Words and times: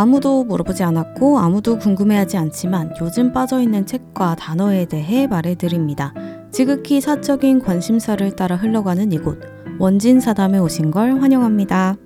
아무도 0.00 0.44
물어보지 0.44 0.82
않았고 0.82 1.40
아무도 1.40 1.76
궁금해하지 1.76 2.38
않지만 2.38 2.94
요즘 3.02 3.34
빠져있는 3.34 3.84
책과 3.84 4.36
단어에 4.36 4.86
대해 4.86 5.26
말해드립니다. 5.26 6.14
지극히 6.50 7.02
사적인 7.02 7.60
관심사를 7.60 8.34
따라 8.34 8.56
흘러가는 8.56 9.12
이곳 9.12 9.38
원진 9.78 10.20
사담에 10.20 10.58
오신 10.58 10.90
걸 10.90 11.20
환영합니다. 11.20 11.96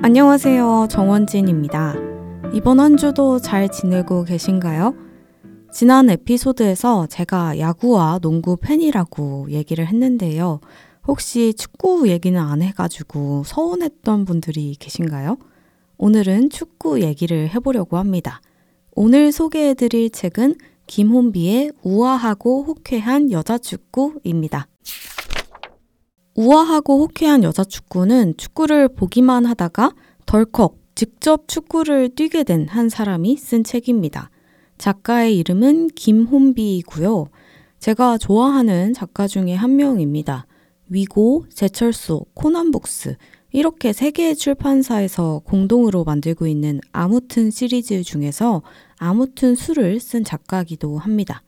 안녕하세요. 0.00 0.86
정원진입니다. 0.88 1.94
이번 2.54 2.80
한 2.80 2.96
주도 2.96 3.38
잘 3.38 3.68
지내고 3.68 4.24
계신가요? 4.24 5.07
지난 5.78 6.10
에피소드에서 6.10 7.06
제가 7.06 7.60
야구와 7.60 8.18
농구 8.18 8.56
팬이라고 8.56 9.46
얘기를 9.50 9.86
했는데요. 9.86 10.58
혹시 11.06 11.54
축구 11.54 12.08
얘기는 12.08 12.36
안 12.36 12.62
해가지고 12.62 13.44
서운했던 13.46 14.24
분들이 14.24 14.74
계신가요? 14.74 15.38
오늘은 15.96 16.50
축구 16.50 17.00
얘기를 17.00 17.48
해보려고 17.50 17.96
합니다. 17.96 18.40
오늘 18.96 19.30
소개해드릴 19.30 20.10
책은 20.10 20.56
김혼비의 20.88 21.70
우아하고 21.84 22.64
호쾌한 22.64 23.30
여자축구입니다. 23.30 24.66
우아하고 26.34 27.02
호쾌한 27.02 27.44
여자축구는 27.44 28.34
축구를 28.36 28.88
보기만 28.88 29.46
하다가 29.46 29.92
덜컥 30.26 30.74
직접 30.96 31.46
축구를 31.46 32.16
뛰게 32.16 32.42
된 32.42 32.66
한 32.68 32.88
사람이 32.88 33.36
쓴 33.36 33.62
책입니다. 33.62 34.30
작가의 34.78 35.36
이름은 35.38 35.88
김혼비이고요. 35.88 37.28
제가 37.80 38.18
좋아하는 38.18 38.94
작가 38.94 39.26
중에 39.26 39.54
한 39.54 39.76
명입니다. 39.76 40.46
위고, 40.88 41.44
제철소, 41.52 42.26
코난북스 42.34 43.16
이렇게 43.52 43.92
세 43.92 44.10
개의 44.10 44.36
출판사에서 44.36 45.42
공동으로 45.44 46.04
만들고 46.04 46.46
있는 46.46 46.80
아무튼 46.92 47.50
시리즈 47.50 48.02
중에서 48.02 48.62
아무튼 48.98 49.54
술을 49.54 50.00
쓴 50.00 50.24
작가기도 50.24 50.98
합니다. 50.98 51.42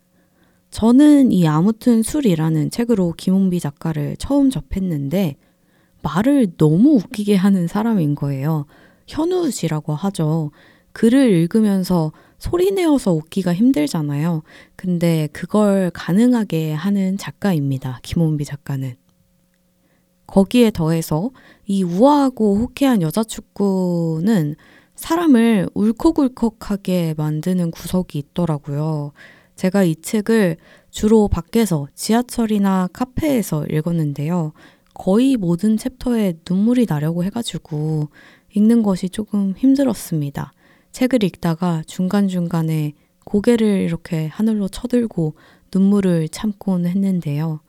저는 0.71 1.33
이 1.33 1.47
아무튼 1.47 2.03
술이라는 2.03 2.71
책으로 2.71 3.15
김홍비 3.17 3.61
작가를 3.61 4.17
처음 4.19 4.51
접했는데 4.51 5.37
말을 6.03 6.57
너무 6.57 6.95
웃기게 6.95 7.35
하는 7.35 7.67
사람인 7.67 8.15
거예요. 8.15 8.67
현우씨라고 9.07 9.95
하죠. 9.95 10.53
글을 10.93 11.31
읽으면서 11.31 12.13
소리 12.41 12.73
내어서 12.73 13.13
웃기가 13.13 13.55
힘들잖아요. 13.55 14.43
근데 14.75 15.29
그걸 15.33 15.91
가능하게 15.93 16.73
하는 16.73 17.19
작가입니다. 17.19 18.01
김원비 18.03 18.47
작가는. 18.47 18.97
거기에 20.27 20.71
더해서 20.71 21.31
이 21.67 21.83
우아하고 21.83 22.57
호쾌한 22.57 23.03
여자 23.03 23.23
축구는 23.23 24.57
사람을 24.95 25.69
울컥울컥하게 25.75 27.15
만드는 27.19 27.71
구석이 27.73 28.19
있더라고요. 28.19 29.13
제가 29.57 29.83
이 29.85 29.95
책을 29.97 30.57
주로 30.91 31.29
밖에서 31.29 31.89
지하철이나 31.95 32.89
카페에서 32.93 33.67
읽었는데요. 33.67 34.53
거의 34.95 35.37
모든 35.37 35.77
챕터에 35.77 36.39
눈물이 36.49 36.87
나려고 36.89 37.23
해가지고 37.23 38.09
읽는 38.55 38.83
것이 38.83 39.11
조금 39.11 39.53
힘들었습니다. 39.57 40.53
책을 40.93 41.23
읽다가 41.25 41.83
중간중간에 41.87 42.95
고개를 43.25 43.81
이렇게 43.81 44.27
하늘로 44.27 44.69
쳐들고 44.69 45.35
눈물을 45.73 46.29
참곤 46.29 46.87
했는데요. 46.87 47.61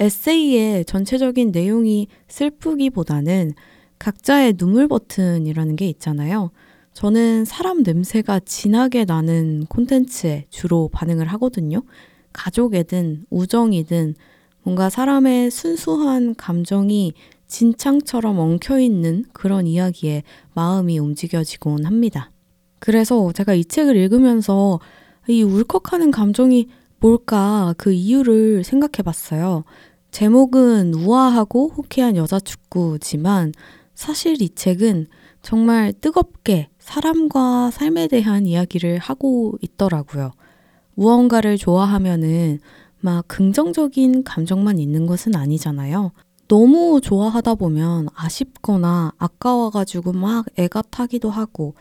에세이의 0.00 0.84
전체적인 0.84 1.50
내용이 1.50 2.08
슬프기보다는 2.28 3.54
각자의 3.98 4.54
눈물 4.54 4.86
버튼이라는 4.86 5.76
게 5.76 5.88
있잖아요. 5.88 6.50
저는 6.92 7.44
사람 7.44 7.82
냄새가 7.82 8.40
진하게 8.40 9.04
나는 9.04 9.64
콘텐츠에 9.68 10.46
주로 10.50 10.88
반응을 10.92 11.26
하거든요. 11.28 11.82
가족이든 12.32 13.26
우정이든 13.30 14.14
뭔가 14.62 14.90
사람의 14.90 15.50
순수한 15.50 16.34
감정이 16.34 17.14
진창처럼 17.46 18.38
엉켜있는 18.38 19.24
그런 19.32 19.66
이야기에 19.66 20.22
마음이 20.54 20.98
움직여지곤 20.98 21.86
합니다. 21.86 22.30
그래서 22.78 23.32
제가 23.32 23.54
이 23.54 23.64
책을 23.64 23.96
읽으면서 23.96 24.80
이 25.28 25.42
울컥하는 25.42 26.10
감정이 26.10 26.68
뭘까 27.00 27.74
그 27.78 27.92
이유를 27.92 28.64
생각해 28.64 29.02
봤어요. 29.04 29.64
제목은 30.10 30.94
우아하고 30.94 31.68
호쾌한 31.76 32.16
여자 32.16 32.40
축구지만 32.40 33.52
사실 33.94 34.40
이 34.40 34.48
책은 34.54 35.06
정말 35.42 35.92
뜨겁게 35.92 36.68
사람과 36.78 37.70
삶에 37.70 38.08
대한 38.08 38.46
이야기를 38.46 38.98
하고 38.98 39.56
있더라고요. 39.60 40.32
무언가를 40.94 41.58
좋아하면은 41.58 42.58
막 43.00 43.24
긍정적인 43.28 44.24
감정만 44.24 44.78
있는 44.78 45.06
것은 45.06 45.36
아니잖아요. 45.36 46.12
너무 46.48 47.00
좋아하다 47.02 47.56
보면 47.56 48.08
아쉽거나 48.14 49.12
아까워가지고 49.18 50.12
막 50.12 50.46
애가 50.56 50.82
타기도 50.90 51.30
하고 51.30 51.74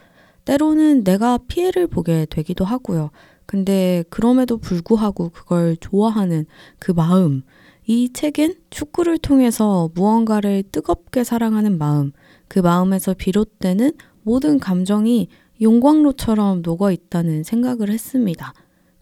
때로는 0.47 1.03
내가 1.03 1.38
피해를 1.38 1.88
보게 1.88 2.25
되기도 2.30 2.63
하고요. 2.63 3.12
근데 3.46 4.06
그럼에도 4.09 4.58
불구하고 4.58 5.30
그걸 5.30 5.75
좋아하는 5.75 6.46
그 6.80 6.94
마음, 6.94 7.44
이 7.85 8.12
책은 8.13 8.56
축구를 8.69 9.18
통해서 9.18 9.90
무언가를 9.94 10.63
뜨겁게 10.72 11.25
사랑하는 11.25 11.78
마음, 11.78 12.13
그 12.47 12.59
마음에서 12.59 13.13
비롯되는 13.13 13.91
모든 14.24 14.57
감정이 14.57 15.28
용광로처럼 15.62 16.62
녹아 16.62 16.91
있다는 16.91 17.44
생각을 17.44 17.90
했습니다. 17.90 18.53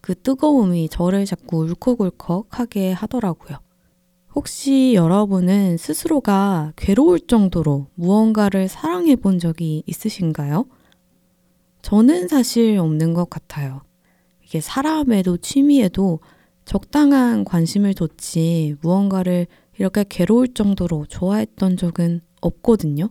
그 0.02 0.16
뜨거움이 0.16 0.90
저를 0.90 1.26
자꾸 1.26 1.58
울컥울컥하게 1.58 2.92
하더라고요. 2.94 3.60
혹시 4.34 4.94
여러분은 4.96 5.78
스스로가 5.78 6.74
괴로울 6.76 7.20
정도로 7.20 7.88
무언가를 7.94 8.68
사랑해 8.68 9.16
본 9.16 9.38
적이 9.38 9.84
있으신가요? 9.86 10.66
저는 11.86 12.28
사실 12.28 12.80
없는 12.80 13.14
것 13.14 13.30
같아요. 13.30 13.82
이게 14.44 14.60
사람에도 14.60 15.38
취미에도 15.38 16.20
적당한 16.66 17.46
관심을 17.46 17.94
뒀지 17.94 18.78
무언가를 18.82 19.46
이렇게 19.78 20.04
괴로울 20.10 20.56
정도로 20.56 21.06
좋아했던 21.08 21.78
적은 21.78 22.22
없거든요. 22.42 23.10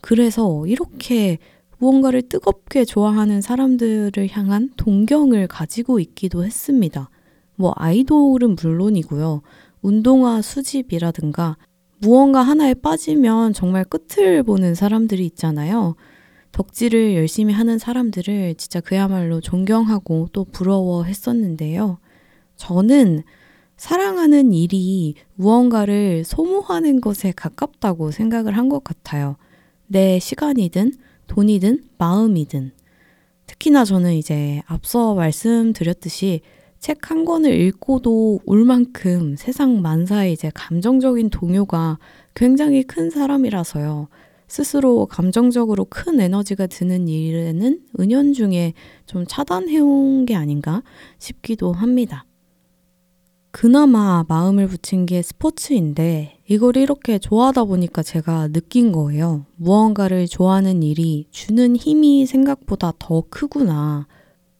그래서 0.00 0.66
이렇게 0.66 1.36
무언가를 1.76 2.22
뜨겁게 2.22 2.86
좋아하는 2.86 3.42
사람들을 3.42 4.26
향한 4.30 4.70
동경을 4.78 5.46
가지고 5.46 6.00
있기도 6.00 6.46
했습니다. 6.46 7.10
뭐 7.56 7.74
아이돌은 7.76 8.56
물론이고요. 8.58 9.42
운동화 9.82 10.40
수집이라든가 10.40 11.58
무언가 11.98 12.40
하나에 12.40 12.72
빠지면 12.72 13.52
정말 13.52 13.84
끝을 13.84 14.42
보는 14.42 14.74
사람들이 14.74 15.26
있잖아요. 15.26 15.94
덕질을 16.54 17.16
열심히 17.16 17.52
하는 17.52 17.78
사람들을 17.78 18.54
진짜 18.54 18.80
그야말로 18.80 19.40
존경하고 19.40 20.28
또 20.32 20.44
부러워했었는데요. 20.44 21.98
저는 22.54 23.24
사랑하는 23.76 24.52
일이 24.52 25.16
무언가를 25.34 26.22
소모하는 26.24 27.00
것에 27.00 27.32
가깝다고 27.34 28.12
생각을 28.12 28.56
한 28.56 28.68
것 28.68 28.84
같아요. 28.84 29.36
내 29.88 30.20
시간이든 30.20 30.92
돈이든 31.26 31.82
마음이든. 31.98 32.70
특히나 33.46 33.84
저는 33.84 34.14
이제 34.14 34.62
앞서 34.66 35.14
말씀드렸듯이 35.14 36.40
책 36.78 37.10
한 37.10 37.24
권을 37.24 37.52
읽고도 37.52 38.40
울 38.46 38.64
만큼 38.64 39.34
세상 39.36 39.82
만사에 39.82 40.30
이제 40.30 40.52
감정적인 40.54 41.30
동요가 41.30 41.98
굉장히 42.34 42.84
큰 42.84 43.10
사람이라서요. 43.10 44.06
스스로 44.54 45.06
감정적으로 45.06 45.84
큰 45.84 46.20
에너지가 46.20 46.68
드는 46.68 47.08
일에는 47.08 47.80
은연중에 47.98 48.74
좀 49.04 49.24
차단해온 49.26 50.26
게 50.26 50.36
아닌가 50.36 50.84
싶기도 51.18 51.72
합니다. 51.72 52.24
그나마 53.50 54.24
마음을 54.28 54.68
붙인 54.68 55.06
게 55.06 55.22
스포츠인데 55.22 56.38
이걸 56.48 56.76
이렇게 56.76 57.18
좋아하다 57.18 57.64
보니까 57.64 58.04
제가 58.04 58.46
느낀 58.46 58.92
거예요. 58.92 59.44
무언가를 59.56 60.28
좋아하는 60.28 60.84
일이 60.84 61.26
주는 61.32 61.74
힘이 61.74 62.24
생각보다 62.24 62.92
더 63.00 63.24
크구나. 63.28 64.06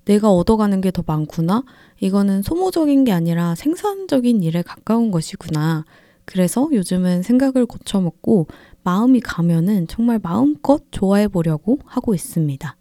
내가 0.07 0.29
얻어가는 0.33 0.81
게 0.81 0.91
더 0.91 1.05
많구나. 1.07 1.63
이거는 2.01 2.43
소모적인 2.43 3.05
게 3.05 3.13
아니라 3.13 3.55
생산적인 3.55 4.43
일에 4.43 4.63
가까운 4.63 5.13
것이구나. 5.13 5.85
그래서 6.25 6.69
요즘은 6.73 7.23
생각을 7.23 7.67
고쳐먹고 7.67 8.49
마음이 8.85 9.21
가면은 9.21 9.89
정말 9.89 10.21
마음껏 10.23 10.83
좋아해 10.91 11.27
보려고 11.29 11.79
하고 11.85 12.15
있습니다. 12.15 12.77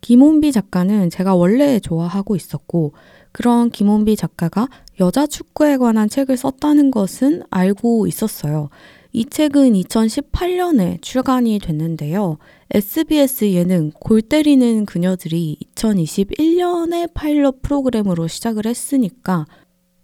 김원비 0.00 0.50
작가는 0.50 1.08
제가 1.08 1.36
원래 1.36 1.78
좋아하고 1.78 2.34
있었고 2.34 2.92
그런 3.32 3.70
김원비 3.70 4.16
작가가 4.16 4.68
여자 4.98 5.26
축구에 5.26 5.76
관한 5.76 6.08
책을 6.08 6.36
썼다는 6.36 6.90
것은 6.90 7.44
알고 7.48 8.08
있었어요. 8.08 8.70
이 9.12 9.24
책은 9.24 9.72
2018년에 9.72 11.02
출간이 11.02 11.58
됐는데요. 11.58 12.38
SBS 12.70 13.52
예능 13.52 13.90
골 13.92 14.22
때리는 14.22 14.86
그녀들이 14.86 15.58
2021년에 15.76 17.12
파일럿 17.12 17.62
프로그램으로 17.62 18.28
시작을 18.28 18.66
했으니까 18.66 19.46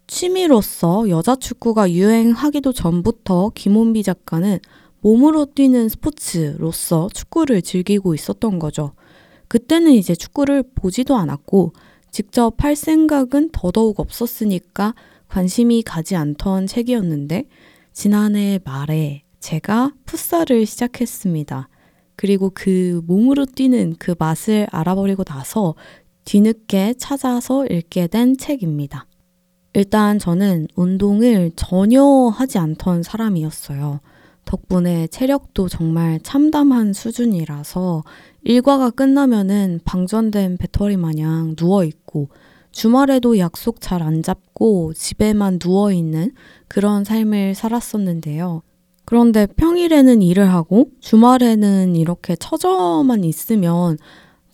취미로서 0.06 1.08
여자 1.08 1.34
축구가 1.34 1.90
유행하기도 1.90 2.72
전부터 2.72 3.52
김원비 3.54 4.02
작가는 4.02 4.58
몸으로 5.00 5.46
뛰는 5.46 5.88
스포츠로서 5.88 7.08
축구를 7.12 7.62
즐기고 7.62 8.14
있었던 8.14 8.58
거죠. 8.58 8.92
그때는 9.48 9.92
이제 9.92 10.14
축구를 10.14 10.64
보지도 10.74 11.16
않았고 11.16 11.72
직접 12.10 12.62
할 12.64 12.76
생각은 12.76 13.50
더더욱 13.52 14.00
없었으니까 14.00 14.94
관심이 15.28 15.82
가지 15.82 16.16
않던 16.16 16.66
책이었는데 16.66 17.44
지난해 17.92 18.58
말에 18.64 19.22
제가 19.40 19.92
풋살을 20.06 20.66
시작했습니다. 20.66 21.68
그리고 22.16 22.50
그 22.54 23.02
몸으로 23.06 23.44
뛰는 23.44 23.96
그 23.98 24.14
맛을 24.18 24.66
알아버리고 24.70 25.24
나서 25.24 25.74
뒤늦게 26.24 26.94
찾아서 26.94 27.66
읽게 27.66 28.06
된 28.06 28.36
책입니다. 28.36 29.06
일단 29.76 30.18
저는 30.18 30.68
운동을 30.74 31.50
전혀 31.54 32.02
하지 32.02 32.56
않던 32.56 33.02
사람이었어요. 33.02 34.00
덕분에 34.46 35.06
체력도 35.08 35.68
정말 35.68 36.18
참담한 36.22 36.94
수준이라서 36.94 38.02
일과가 38.44 38.88
끝나면은 38.88 39.80
방전된 39.84 40.56
배터리 40.56 40.96
마냥 40.96 41.56
누워있고 41.60 42.30
주말에도 42.72 43.38
약속 43.38 43.82
잘 43.82 44.00
안 44.00 44.22
잡고 44.22 44.94
집에만 44.94 45.58
누워있는 45.62 46.32
그런 46.68 47.04
삶을 47.04 47.54
살았었는데요. 47.54 48.62
그런데 49.04 49.44
평일에는 49.44 50.22
일을 50.22 50.54
하고 50.54 50.88
주말에는 51.00 51.96
이렇게 51.96 52.34
처져만 52.34 53.24
있으면 53.24 53.98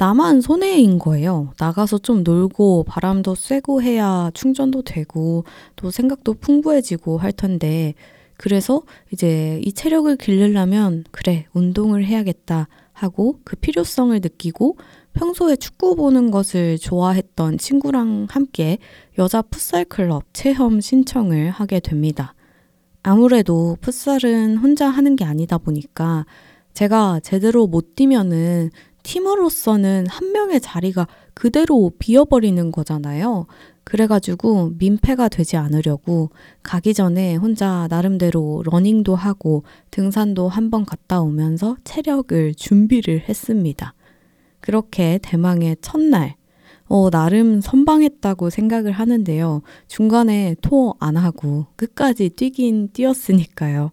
나만 0.02 0.40
손해인 0.40 0.98
거예요. 0.98 1.52
나가서 1.60 1.98
좀 1.98 2.24
놀고 2.24 2.86
바람도 2.88 3.36
쐬고 3.36 3.82
해야 3.82 4.32
충전도 4.34 4.82
되고 4.82 5.44
또 5.76 5.92
생각도 5.92 6.34
풍부해지고 6.34 7.18
할 7.18 7.30
텐데 7.30 7.94
그래서 8.36 8.82
이제 9.12 9.60
이 9.64 9.72
체력을 9.72 10.16
기르려면 10.16 11.04
그래 11.12 11.46
운동을 11.52 12.04
해야겠다 12.04 12.66
하고 12.92 13.38
그 13.44 13.54
필요성을 13.54 14.18
느끼고 14.20 14.76
평소에 15.12 15.54
축구 15.54 15.94
보는 15.94 16.32
것을 16.32 16.78
좋아했던 16.78 17.58
친구랑 17.58 18.26
함께 18.28 18.78
여자 19.20 19.40
풋살 19.40 19.84
클럽 19.84 20.24
체험 20.32 20.80
신청을 20.80 21.50
하게 21.50 21.78
됩니다. 21.78 22.34
아무래도 23.04 23.76
풋살은 23.80 24.56
혼자 24.56 24.88
하는 24.88 25.14
게 25.14 25.24
아니다 25.24 25.58
보니까 25.58 26.26
제가 26.74 27.20
제대로 27.22 27.66
못 27.66 27.94
뛰면은 27.94 28.70
팀으로서는 29.02 30.06
한 30.08 30.32
명의 30.32 30.60
자리가 30.60 31.06
그대로 31.34 31.90
비어버리는 31.98 32.70
거잖아요. 32.72 33.46
그래가지고 33.84 34.72
민폐가 34.78 35.28
되지 35.28 35.56
않으려고 35.56 36.30
가기 36.62 36.94
전에 36.94 37.34
혼자 37.34 37.88
나름대로 37.90 38.62
러닝도 38.64 39.16
하고 39.16 39.64
등산도 39.90 40.48
한번 40.48 40.84
갔다 40.84 41.20
오면서 41.20 41.76
체력을 41.84 42.54
준비를 42.54 43.24
했습니다. 43.28 43.94
그렇게 44.60 45.18
대망의 45.20 45.78
첫날, 45.80 46.36
어, 46.86 47.10
나름 47.10 47.60
선방했다고 47.60 48.50
생각을 48.50 48.92
하는데요. 48.92 49.62
중간에 49.88 50.54
토 50.62 50.94
안 51.00 51.16
하고 51.16 51.66
끝까지 51.76 52.28
뛰긴 52.30 52.90
뛰었으니까요. 52.92 53.90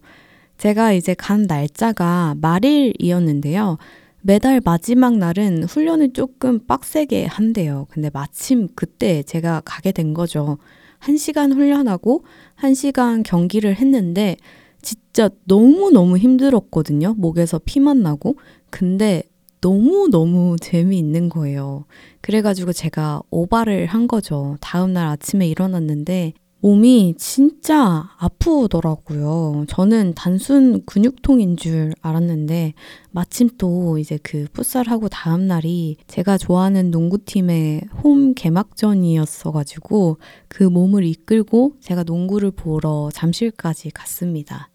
제가 0.58 0.92
이제 0.92 1.14
간 1.14 1.44
날짜가 1.44 2.36
말일이었는데요. 2.40 3.78
매달 4.22 4.60
마지막 4.62 5.16
날은 5.16 5.64
훈련을 5.64 6.12
조금 6.12 6.66
빡세게 6.66 7.26
한대요. 7.26 7.86
근데 7.90 8.10
마침 8.12 8.68
그때 8.74 9.22
제가 9.22 9.62
가게 9.64 9.92
된 9.92 10.12
거죠. 10.14 10.58
한 10.98 11.16
시간 11.16 11.52
훈련하고 11.52 12.24
한 12.54 12.74
시간 12.74 13.22
경기를 13.22 13.76
했는데 13.76 14.36
진짜 14.82 15.30
너무너무 15.44 16.18
힘들었거든요. 16.18 17.14
목에서 17.16 17.58
피만 17.64 18.02
나고. 18.02 18.36
근데 18.68 19.22
너무너무 19.62 20.56
재미있는 20.60 21.28
거예요. 21.28 21.84
그래가지고 22.20 22.72
제가 22.72 23.22
오바를 23.30 23.86
한 23.86 24.06
거죠. 24.08 24.56
다음날 24.60 25.06
아침에 25.06 25.46
일어났는데 25.48 26.32
몸이 26.62 27.14
진짜 27.16 28.10
아프더라고요. 28.18 29.64
저는 29.66 30.12
단순 30.14 30.84
근육통인 30.84 31.56
줄 31.56 31.94
알았는데 32.02 32.74
마침 33.12 33.48
또 33.56 33.96
이제 33.96 34.18
그 34.22 34.46
풋살하고 34.52 35.08
다음 35.08 35.46
날이 35.46 35.96
제가 36.06 36.36
좋아하는 36.36 36.90
농구팀의 36.90 37.82
홈 38.02 38.34
개막전이었어가지고 38.34 40.18
그 40.48 40.64
몸을 40.64 41.04
이끌고 41.04 41.76
제가 41.80 42.02
농구를 42.02 42.50
보러 42.50 43.08
잠실까지 43.12 43.90
갔습니다. 43.90 44.68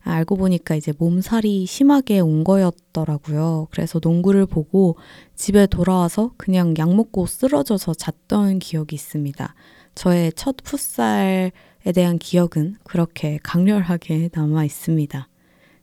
알고 0.00 0.36
보니까 0.36 0.74
이제 0.74 0.92
몸살이 0.98 1.66
심하게 1.66 2.18
온 2.18 2.42
거였더라고요. 2.42 3.68
그래서 3.70 4.00
농구를 4.02 4.46
보고 4.46 4.96
집에 5.36 5.66
돌아와서 5.66 6.32
그냥 6.36 6.74
약 6.78 6.94
먹고 6.94 7.26
쓰러져서 7.26 7.94
잤던 7.94 8.58
기억이 8.58 8.94
있습니다. 8.94 9.54
저의 9.98 10.32
첫 10.36 10.54
풋살에 10.62 11.50
대한 11.92 12.18
기억은 12.18 12.76
그렇게 12.84 13.40
강렬하게 13.42 14.30
남아 14.32 14.64
있습니다. 14.64 15.28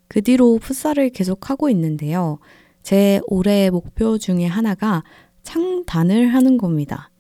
그 0.08 0.22
뒤로 0.22 0.58
풋살을 0.58 1.10
계속하고 1.10 1.70
있는데요. 1.72 2.40
제 2.82 3.20
올해의 3.28 3.72
목표 3.72 4.18
중에 4.18 4.46
하나가 4.46 5.04
창단을 5.44 6.34
하는 6.34 6.58
겁니다. 6.58 7.12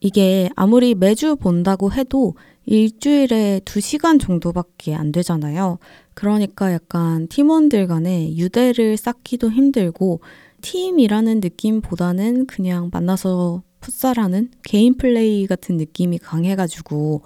이게 0.00 0.48
아무리 0.56 0.94
매주 0.94 1.36
본다고 1.36 1.92
해도 1.92 2.34
일주일에 2.64 3.60
2시간 3.66 4.18
정도밖에 4.18 4.94
안 4.94 5.12
되잖아요. 5.12 5.78
그러니까 6.14 6.72
약간 6.72 7.28
팀원들 7.28 7.86
간에 7.86 8.34
유대를 8.34 8.96
쌓기도 8.96 9.50
힘들고 9.50 10.22
팀이라는 10.62 11.40
느낌보다는 11.40 12.46
그냥 12.46 12.88
만나서 12.90 13.62
풋살하는 13.80 14.50
개인 14.62 14.96
플레이 14.96 15.46
같은 15.46 15.76
느낌이 15.76 16.18
강해가지고 16.18 17.22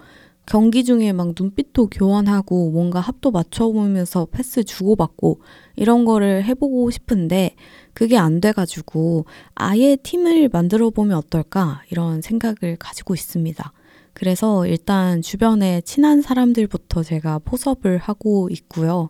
경기 0.46 0.84
중에 0.84 1.12
막 1.12 1.32
눈빛도 1.38 1.88
교환하고 1.88 2.70
뭔가 2.70 3.00
합도 3.00 3.30
맞춰보면서 3.30 4.26
패스 4.30 4.62
주고받고 4.62 5.40
이런 5.76 6.04
거를 6.04 6.44
해보고 6.44 6.90
싶은데 6.90 7.54
그게 7.94 8.18
안 8.18 8.40
돼가지고 8.40 9.24
아예 9.54 9.96
팀을 9.96 10.50
만들어 10.52 10.90
보면 10.90 11.16
어떨까 11.16 11.82
이런 11.90 12.20
생각을 12.20 12.76
가지고 12.78 13.14
있습니다. 13.14 13.72
그래서 14.12 14.66
일단 14.66 15.22
주변에 15.22 15.80
친한 15.80 16.20
사람들부터 16.20 17.02
제가 17.02 17.40
포섭을 17.40 17.98
하고 17.98 18.48
있고요. 18.50 19.08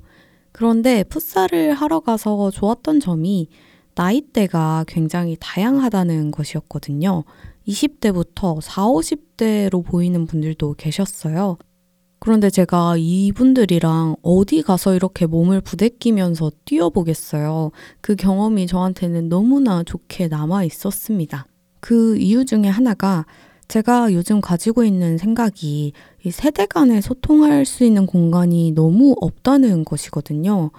그런데 0.53 1.03
풋살을 1.05 1.75
하러 1.75 2.01
가서 2.01 2.51
좋았던 2.51 3.01
점이 3.01 3.49
나이대가 3.95 4.85
굉장히 4.87 5.37
다양하다는 5.41 6.31
것이었거든요. 6.31 7.25
20대부터 7.67 8.61
40, 8.61 9.37
50대로 9.37 9.85
보이는 9.85 10.27
분들도 10.27 10.75
계셨어요. 10.75 11.59
그런데 12.19 12.49
제가 12.49 12.97
이분들이랑 12.99 14.17
어디 14.23 14.63
가서 14.63 14.95
이렇게 14.95 15.27
몸을 15.27 15.61
부대끼면서 15.61 16.51
뛰어보겠어요. 16.65 17.71
그 18.01 18.17
경험이 18.17 18.67
저한테는 18.67 19.29
너무나 19.29 19.83
좋게 19.83 20.29
남아 20.29 20.65
있었습니다. 20.65 21.47
그 21.81 22.17
이유 22.17 22.47
중에 22.47 22.69
하나가 22.69 23.27
제가 23.69 24.13
요즘 24.13 24.41
가지고 24.41 24.85
있는 24.85 25.19
생각이 25.19 25.93
이 26.25 26.31
세대 26.31 26.65
간에 26.65 27.01
소통할 27.01 27.67
수 27.67 27.85
있는 27.85 28.07
공간이 28.07 28.73
너무 28.73 29.15
없다는 29.21 29.85
것이거든요. 29.85 30.71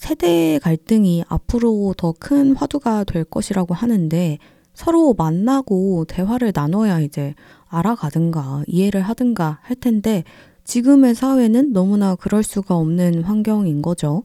세대 0.00 0.58
갈등이 0.62 1.24
앞으로 1.28 1.94
더 1.96 2.14
큰 2.18 2.56
화두가 2.56 3.04
될 3.04 3.22
것이라고 3.22 3.74
하는데 3.74 4.38
서로 4.72 5.12
만나고 5.12 6.06
대화를 6.08 6.52
나눠야 6.54 7.00
이제 7.00 7.34
알아가든가 7.68 8.64
이해를 8.66 9.02
하든가 9.02 9.58
할 9.62 9.76
텐데 9.76 10.24
지금의 10.64 11.14
사회는 11.14 11.74
너무나 11.74 12.14
그럴 12.14 12.42
수가 12.42 12.76
없는 12.76 13.24
환경인 13.24 13.82
거죠. 13.82 14.22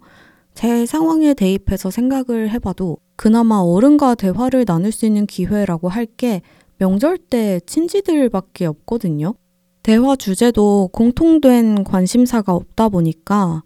제 0.54 0.86
상황에 0.86 1.34
대입해서 1.34 1.92
생각을 1.92 2.50
해봐도 2.52 2.98
그나마 3.18 3.58
어른과 3.58 4.16
대화를 4.16 4.64
나눌 4.64 4.94
수 4.94 5.06
있는 5.06 5.26
기회라고 5.26 5.90
할 5.90 6.06
게 6.06 6.42
명절 6.78 7.18
때 7.18 7.60
친지들밖에 7.66 8.66
없거든요. 8.66 9.34
대화 9.84 10.16
주제도 10.16 10.90
공통된 10.94 11.84
관심사가 11.84 12.54
없다 12.54 12.88
보니까 12.90 13.64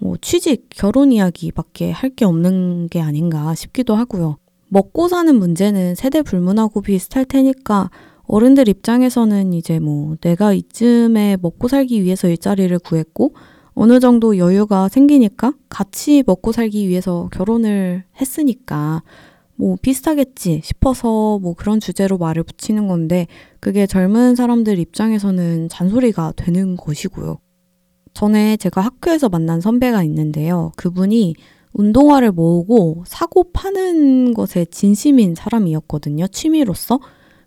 뭐 0.00 0.16
취직, 0.20 0.66
결혼 0.70 1.12
이야기밖에 1.12 1.90
할 1.90 2.10
게 2.16 2.24
없는 2.24 2.88
게 2.88 3.00
아닌가 3.00 3.54
싶기도 3.54 3.94
하고요. 3.94 4.36
먹고 4.68 5.08
사는 5.08 5.34
문제는 5.38 5.94
세대 5.94 6.22
불문하고 6.22 6.80
비슷할 6.82 7.24
테니까 7.24 7.90
어른들 8.24 8.68
입장에서는 8.68 9.52
이제 9.52 9.78
뭐 9.80 10.16
내가 10.20 10.52
이쯤에 10.52 11.38
먹고 11.42 11.68
살기 11.68 12.02
위해서 12.04 12.28
일자리를 12.28 12.78
구했고 12.80 13.34
어느 13.74 13.98
정도 14.00 14.36
여유가 14.38 14.88
생기니까 14.88 15.54
같이 15.68 16.22
먹고 16.26 16.52
살기 16.52 16.88
위해서 16.88 17.28
결혼을 17.32 18.04
했으니까 18.20 19.02
뭐 19.56 19.76
비슷하겠지 19.80 20.60
싶어서 20.64 21.38
뭐 21.40 21.54
그런 21.54 21.80
주제로 21.80 22.16
말을 22.18 22.42
붙이는 22.44 22.88
건데 22.88 23.26
그게 23.60 23.86
젊은 23.86 24.34
사람들 24.36 24.78
입장에서는 24.78 25.68
잔소리가 25.68 26.32
되는 26.36 26.76
것이고요. 26.76 27.38
전에 28.14 28.56
제가 28.56 28.80
학교에서 28.80 29.28
만난 29.28 29.60
선배가 29.60 30.02
있는데요. 30.04 30.72
그분이 30.76 31.34
운동화를 31.72 32.32
모으고 32.32 33.04
사고 33.06 33.44
파는 33.52 34.34
것에 34.34 34.64
진심인 34.66 35.34
사람이었거든요. 35.34 36.26
취미로서. 36.28 37.00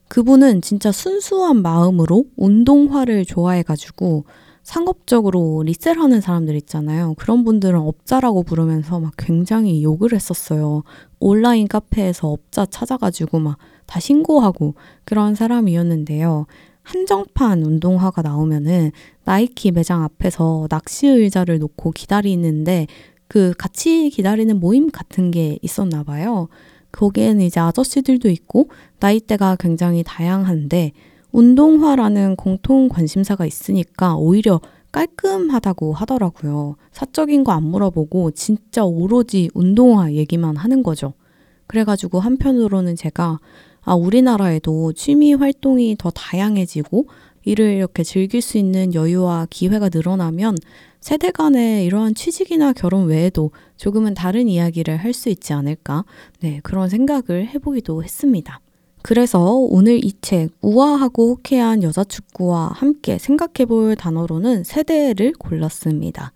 그분은 0.07 0.61
진짜 0.61 0.91
순수한 0.91 1.61
마음으로 1.61 2.25
운동화를 2.37 3.25
좋아해가지고 3.25 4.25
상업적으로 4.61 5.63
리셀하는 5.63 6.21
사람들 6.21 6.55
있잖아요. 6.55 7.15
그런 7.17 7.43
분들은 7.43 7.79
업자라고 7.79 8.43
부르면서 8.43 8.99
막 8.99 9.13
굉장히 9.17 9.83
욕을 9.83 10.13
했었어요. 10.13 10.83
온라인 11.19 11.67
카페에서 11.67 12.29
업자 12.29 12.65
찾아가지고 12.65 13.39
막 13.39 13.57
다 13.85 13.99
신고하고 13.99 14.75
그런 15.05 15.35
사람이었는데요. 15.35 16.45
한정판 16.83 17.63
운동화가 17.63 18.21
나오면은 18.21 18.91
나이키 19.23 19.71
매장 19.71 20.03
앞에서 20.03 20.67
낚시 20.69 21.07
의자를 21.07 21.59
놓고 21.59 21.91
기다리는데 21.91 22.87
그 23.27 23.53
같이 23.57 24.09
기다리는 24.09 24.59
모임 24.59 24.91
같은 24.91 25.31
게 25.31 25.57
있었나 25.61 26.03
봐요. 26.03 26.49
거기에는 26.91 27.41
이제 27.43 27.59
아저씨들도 27.59 28.29
있고 28.29 28.69
나이대가 28.99 29.55
굉장히 29.59 30.03
다양한데 30.05 30.91
운동화라는 31.31 32.35
공통 32.35 32.89
관심사가 32.89 33.45
있으니까 33.45 34.15
오히려 34.15 34.61
깔끔하다고 34.91 35.93
하더라고요. 35.93 36.75
사적인 36.91 37.43
거 37.43 37.51
안 37.53 37.63
물어보고 37.63 38.31
진짜 38.31 38.85
오로지 38.85 39.49
운동화 39.55 40.13
얘기만 40.13 40.55
하는 40.55 40.83
거죠. 40.83 41.13
그래가지고 41.65 42.19
한편으로는 42.19 42.95
제가 42.95 43.39
아, 43.83 43.95
우리나라에도 43.95 44.93
취미 44.93 45.33
활동이 45.33 45.95
더 45.97 46.09
다양해지고 46.09 47.07
이를 47.45 47.73
이렇게 47.73 48.03
즐길 48.03 48.41
수 48.41 48.57
있는 48.57 48.93
여유와 48.93 49.47
기회가 49.49 49.89
늘어나면 49.93 50.55
세대 51.01 51.31
간의 51.31 51.85
이러한 51.85 52.15
취직이나 52.15 52.71
결혼 52.71 53.07
외에도 53.07 53.51
조금은 53.75 54.13
다른 54.13 54.47
이야기를 54.47 54.95
할 54.97 55.13
수 55.13 55.27
있지 55.29 55.51
않을까? 55.51 56.05
네, 56.39 56.61
그런 56.63 56.87
생각을 56.87 57.47
해보기도 57.49 58.03
했습니다. 58.03 58.61
그래서 59.01 59.41
오늘 59.53 60.03
이 60.03 60.13
책, 60.21 60.51
우아하고 60.61 61.31
호쾌한 61.31 61.83
여자 61.83 62.05
축구와 62.05 62.69
함께 62.73 63.17
생각해 63.17 63.65
볼 63.67 63.97
단어로는 63.97 64.63
세대를 64.63 65.33
골랐습니다. 65.37 66.31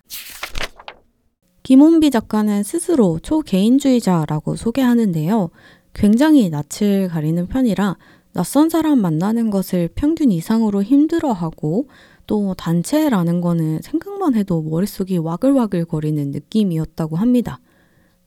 김원비 1.64 2.12
작가는 2.12 2.64
스스로 2.64 3.20
초개인주의자라고 3.20 4.58
소개하는데요. 4.58 5.50
굉장히 5.98 6.52
낯을 6.52 7.08
가리는 7.10 7.48
편이라 7.48 7.98
낯선 8.34 8.70
사람 8.70 9.02
만나는 9.02 9.50
것을 9.50 9.90
평균 9.96 10.32
이상으로 10.32 10.84
힘들어하고 10.84 11.88
또 12.28 12.54
단체라는 12.54 13.42
거는 13.42 13.82
생각만 13.82 14.36
해도 14.36 14.62
머릿속이 14.62 15.18
와글와글 15.18 15.86
거리는 15.86 16.30
느낌이었다고 16.30 17.16
합니다. 17.16 17.60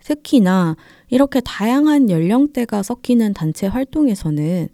특히나 0.02 0.76
이렇게 1.10 1.40
다양한 1.40 2.10
연령대가 2.10 2.82
섞이는 2.82 3.34
단체 3.34 3.68
활동에서는 3.68 4.68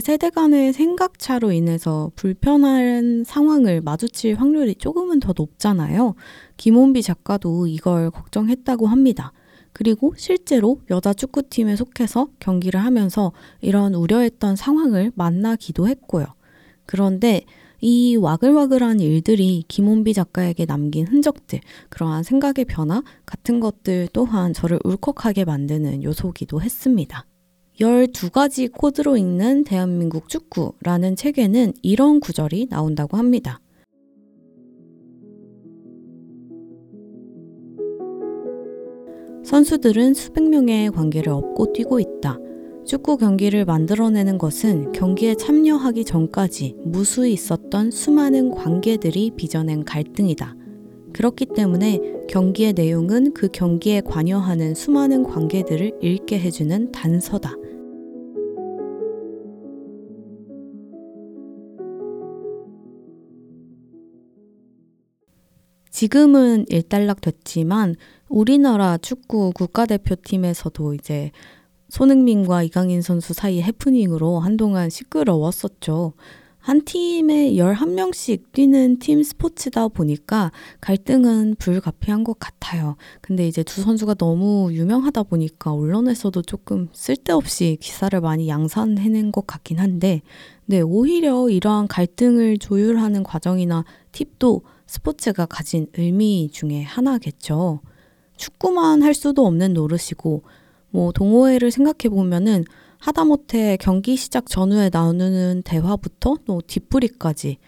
세대 0.00 0.30
간의 0.30 0.72
생각차로 0.72 1.52
인해서 1.52 2.10
불편한 2.14 3.24
상황을 3.26 3.82
마주칠 3.82 4.36
확률이 4.36 4.74
조금은 4.74 5.20
더 5.20 5.34
높잖아요. 5.36 6.14
김원비 6.56 7.02
작가도 7.02 7.66
이걸 7.66 8.10
걱정했다고 8.10 8.86
합니다. 8.86 9.32
그리고 9.78 10.12
실제로 10.16 10.80
여자 10.90 11.12
축구팀에 11.12 11.76
속해서 11.76 12.26
경기를 12.40 12.80
하면서 12.80 13.30
이런 13.60 13.94
우려했던 13.94 14.56
상황을 14.56 15.12
만나기도 15.14 15.86
했고요. 15.86 16.26
그런데 16.84 17.44
이 17.80 18.16
와글와글한 18.16 18.98
일들이 18.98 19.62
김원비 19.68 20.14
작가에게 20.14 20.66
남긴 20.66 21.06
흔적들, 21.06 21.60
그러한 21.90 22.24
생각의 22.24 22.64
변화 22.64 23.04
같은 23.24 23.60
것들 23.60 24.08
또한 24.12 24.52
저를 24.52 24.80
울컥하게 24.82 25.44
만드는 25.44 26.02
요소기도 26.02 26.60
했습니다. 26.60 27.24
12가지 27.78 28.72
코드로 28.72 29.16
읽는 29.16 29.62
대한민국 29.62 30.28
축구라는 30.28 31.14
책에는 31.14 31.74
이런 31.82 32.18
구절이 32.18 32.66
나온다고 32.68 33.16
합니다. 33.16 33.60
선수들은 39.48 40.12
수백 40.12 40.46
명의 40.46 40.90
관계를 40.90 41.32
업고 41.32 41.72
뛰고 41.72 42.00
있다. 42.00 42.38
축구 42.84 43.16
경기를 43.16 43.64
만들어내는 43.64 44.36
것은 44.36 44.92
경기에 44.92 45.36
참여하기 45.36 46.04
전까지 46.04 46.76
무수히 46.84 47.32
있었던 47.32 47.90
수많은 47.90 48.50
관계들이 48.50 49.30
빚어낸 49.36 49.86
갈등이다. 49.86 50.54
그렇기 51.14 51.46
때문에 51.56 51.98
경기의 52.28 52.74
내용은 52.74 53.32
그 53.32 53.48
경기에 53.50 54.02
관여하는 54.02 54.74
수많은 54.74 55.22
관계들을 55.22 55.92
읽게 56.02 56.38
해주는 56.40 56.92
단서다. 56.92 57.54
지금은 65.98 66.64
일단락 66.68 67.20
됐지만 67.20 67.96
우리나라 68.28 68.98
축구 68.98 69.50
국가대표팀에서도 69.52 70.94
이제 70.94 71.32
손흥민과 71.88 72.62
이강인 72.62 73.02
선수 73.02 73.32
사이 73.32 73.60
해프닝으로 73.60 74.38
한동안 74.38 74.90
시끄러웠었죠. 74.90 76.12
한 76.60 76.84
팀에 76.84 77.54
11명씩 77.54 78.52
뛰는 78.52 79.00
팀 79.00 79.24
스포츠다 79.24 79.88
보니까 79.88 80.52
갈등은 80.80 81.56
불가피한 81.58 82.22
것 82.22 82.38
같아요. 82.38 82.94
근데 83.20 83.48
이제 83.48 83.64
두 83.64 83.80
선수가 83.80 84.14
너무 84.14 84.72
유명하다 84.72 85.24
보니까 85.24 85.72
언론에서도 85.72 86.42
조금 86.42 86.90
쓸데없이 86.92 87.76
기사를 87.80 88.20
많이 88.20 88.46
양산해낸 88.46 89.32
것 89.32 89.48
같긴 89.48 89.80
한데, 89.80 90.22
네, 90.64 90.80
오히려 90.80 91.48
이러한 91.48 91.88
갈등을 91.88 92.58
조율하는 92.58 93.24
과정이나 93.24 93.84
팁도 94.12 94.62
스포츠가 94.88 95.46
가진 95.46 95.86
의미 95.92 96.48
중에 96.50 96.82
하나겠죠. 96.82 97.80
축구만 98.36 99.02
할 99.02 99.14
수도 99.14 99.46
없는 99.46 99.74
노릇이고 99.74 100.42
뭐 100.90 101.12
동호회를 101.12 101.70
생각해 101.70 102.08
보면은 102.08 102.64
하다못해 102.98 103.76
경기 103.76 104.16
시작 104.16 104.46
전후에 104.46 104.90
나누는 104.92 105.62
대화부터 105.64 106.38
또 106.44 106.60
뒷부리까지 106.66 107.58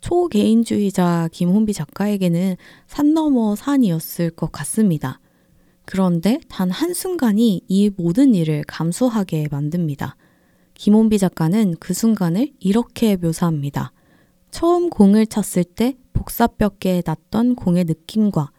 초개인주의자 0.00 1.28
김혼비 1.30 1.74
작가에게는 1.74 2.56
산 2.86 3.14
넘어 3.14 3.54
산이었을 3.54 4.30
것 4.30 4.50
같습니다. 4.50 5.20
그런데 5.84 6.40
단 6.48 6.70
한순간이 6.70 7.62
이 7.68 7.90
모든 7.96 8.34
일을 8.34 8.64
감수하게 8.66 9.48
만듭니다. 9.50 10.16
김혼비 10.74 11.18
작가는 11.18 11.74
그 11.78 11.92
순간을 11.92 12.52
이렇게 12.58 13.16
묘사합니다. 13.16 13.92
처음 14.50 14.90
공을 14.90 15.26
쳤을 15.26 15.64
때 15.64 15.96
복사뼈께 16.12 17.02
났던 17.06 17.54
공의 17.54 17.84
느낌과 17.84 18.50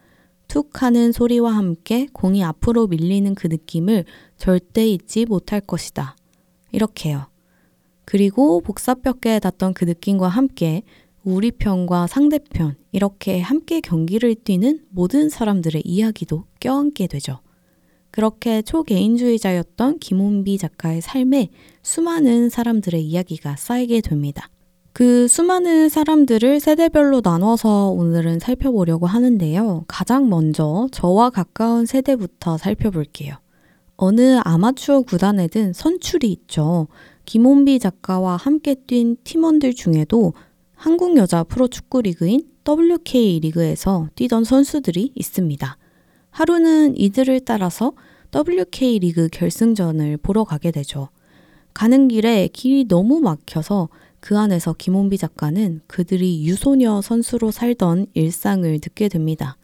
툭 0.47 0.81
하는 0.81 1.11
소리와 1.11 1.55
함께 1.55 2.07
공이 2.11 2.43
앞으로 2.43 2.87
밀리는 2.87 3.35
그 3.35 3.47
느낌을 3.47 4.05
절대 4.37 4.87
잊지 4.87 5.25
못할 5.25 5.61
것이다. 5.61 6.15
이렇게요. 6.71 7.27
그리고 8.05 8.61
복사뼈께 8.61 9.39
닿던 9.39 9.73
그 9.73 9.85
느낌과 9.85 10.27
함께 10.27 10.83
우리 11.23 11.51
편과 11.51 12.07
상대편, 12.07 12.75
이렇게 12.91 13.39
함께 13.39 13.79
경기를 13.79 14.33
뛰는 14.35 14.85
모든 14.89 15.29
사람들의 15.29 15.83
이야기도 15.85 16.45
껴안게 16.59 17.07
되죠. 17.07 17.39
그렇게 18.09 18.61
초개인주의자였던 18.61 19.99
김원비 19.99 20.57
작가의 20.57 21.01
삶에 21.01 21.49
수많은 21.83 22.49
사람들의 22.49 23.01
이야기가 23.01 23.55
쌓이게 23.55 24.01
됩니다. 24.01 24.49
그 24.93 25.27
수많은 25.29 25.87
사람들을 25.87 26.59
세대별로 26.59 27.21
나눠서 27.23 27.91
오늘은 27.91 28.39
살펴보려고 28.39 29.07
하는데요. 29.07 29.85
가장 29.87 30.29
먼저 30.29 30.87
저와 30.91 31.29
가까운 31.29 31.85
세대부터 31.85 32.57
살펴볼게요. 32.57 33.35
어느 33.95 34.39
아마추어 34.43 35.01
구단에든 35.01 35.73
선출이 35.73 36.29
있죠. 36.31 36.87
김원비 37.25 37.79
작가와 37.79 38.35
함께 38.35 38.75
뛴 38.75 39.15
팀원들 39.23 39.75
중에도 39.75 40.33
한국 40.75 41.15
여자 41.15 41.43
프로축구 41.43 42.01
리그인 42.01 42.49
WK 42.67 43.39
리그에서 43.39 44.09
뛰던 44.15 44.43
선수들이 44.43 45.13
있습니다. 45.15 45.77
하루는 46.31 46.97
이들을 46.97 47.41
따라서 47.41 47.93
WK 48.35 48.99
리그 48.99 49.29
결승전을 49.31 50.17
보러 50.17 50.43
가게 50.43 50.71
되죠. 50.71 51.09
가는 51.73 52.07
길에 52.07 52.49
길이 52.51 52.85
너무 52.87 53.21
막혀서 53.21 53.89
그 54.21 54.37
안에서 54.37 54.73
김원비 54.73 55.17
작가는 55.17 55.81
그들이 55.87 56.45
유소녀 56.45 57.01
선수로 57.01 57.51
살던 57.51 58.05
일상을 58.13 58.79
듣게 58.79 59.09
됩니다. 59.09 59.57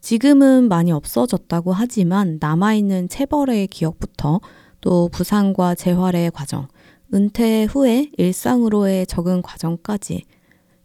지금은 0.00 0.68
많이 0.68 0.90
없어졌다고 0.90 1.72
하지만 1.72 2.38
남아있는 2.40 3.08
체벌의 3.08 3.68
기억부터 3.68 4.40
또 4.80 5.08
부상과 5.10 5.76
재활의 5.76 6.32
과정, 6.32 6.66
은퇴 7.14 7.64
후에 7.64 8.10
일상으로의 8.16 9.06
적응 9.06 9.42
과정까지 9.42 10.24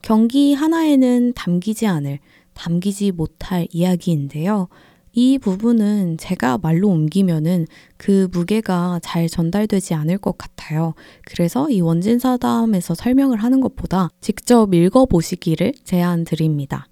경기 0.01 0.53
하나에는 0.53 1.33
담기지 1.33 1.87
않을, 1.87 2.19
담기지 2.53 3.11
못할 3.13 3.67
이야기인데요. 3.71 4.67
이 5.19 5.39
부분은 5.39 6.17
제가 6.19 6.59
말로 6.59 6.89
옮기면은 6.89 7.65
그 7.97 8.27
무게가 8.31 8.99
잘 9.01 9.27
전달되지 9.27 9.95
않을 9.95 10.19
것 10.19 10.37
같아요. 10.37 10.93
그래서 11.25 11.67
이 11.71 11.81
원진사담에서 11.81 12.93
설명을 12.93 13.39
하는 13.39 13.59
것보다 13.59 14.09
직접 14.21 14.75
읽어보시기를 14.75 15.73
제안 15.83 16.23
드립니다. 16.23 16.87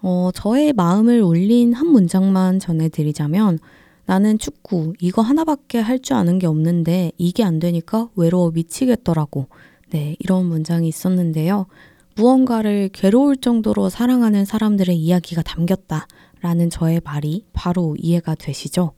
어, 0.00 0.30
저의 0.32 0.74
마음을 0.74 1.20
울린 1.22 1.72
한 1.72 1.88
문장만 1.88 2.60
전해드리자면 2.60 3.58
나는 4.04 4.38
축구 4.38 4.92
이거 5.00 5.22
하나밖에 5.22 5.80
할 5.80 5.98
줄 5.98 6.14
아는 6.14 6.38
게 6.38 6.46
없는데 6.46 7.10
이게 7.18 7.42
안 7.42 7.58
되니까 7.58 8.10
외로워 8.14 8.52
미치겠더라고. 8.52 9.48
네, 9.90 10.14
이런 10.20 10.46
문장이 10.46 10.86
있었는데요. 10.86 11.66
무언가를 12.14 12.90
괴로울 12.92 13.38
정도로 13.38 13.88
사랑하는 13.88 14.44
사람들의 14.44 14.96
이야기가 14.96 15.42
담겼다. 15.42 16.06
라는 16.46 16.70
저의 16.70 17.00
말이 17.02 17.44
바로 17.52 17.96
이해가 17.98 18.36
되시죠? 18.36 18.92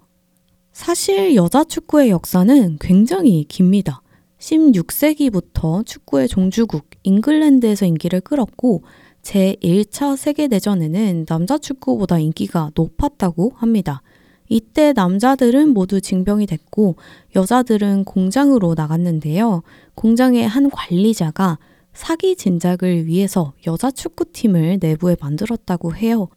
사실 0.70 1.34
여자 1.34 1.64
축구의 1.64 2.10
역사는 2.10 2.76
굉장히 2.78 3.46
깁니다. 3.48 4.02
16세기부터 4.38 5.86
축구의 5.86 6.28
종주국 6.28 6.90
잉글랜드에서 7.04 7.86
인기를 7.86 8.20
끌었고 8.20 8.82
제1차 9.22 10.18
세계대전에는 10.18 11.24
남자 11.24 11.56
축구보다 11.56 12.18
인기가 12.18 12.70
높았다고 12.74 13.52
합니다. 13.56 14.02
이때 14.50 14.92
남자들은 14.92 15.70
모두 15.70 16.02
징병이 16.02 16.44
됐고 16.44 16.96
여자들은 17.34 18.04
공장으로 18.04 18.74
나갔는데요. 18.74 19.62
공장의 19.94 20.46
한 20.46 20.68
관리자가 20.68 21.58
사기 21.94 22.36
진작을 22.36 23.06
위해서 23.06 23.54
여자 23.66 23.90
축구팀을 23.90 24.80
내부에 24.82 25.16
만들었다고 25.18 25.94
해요. 25.94 26.28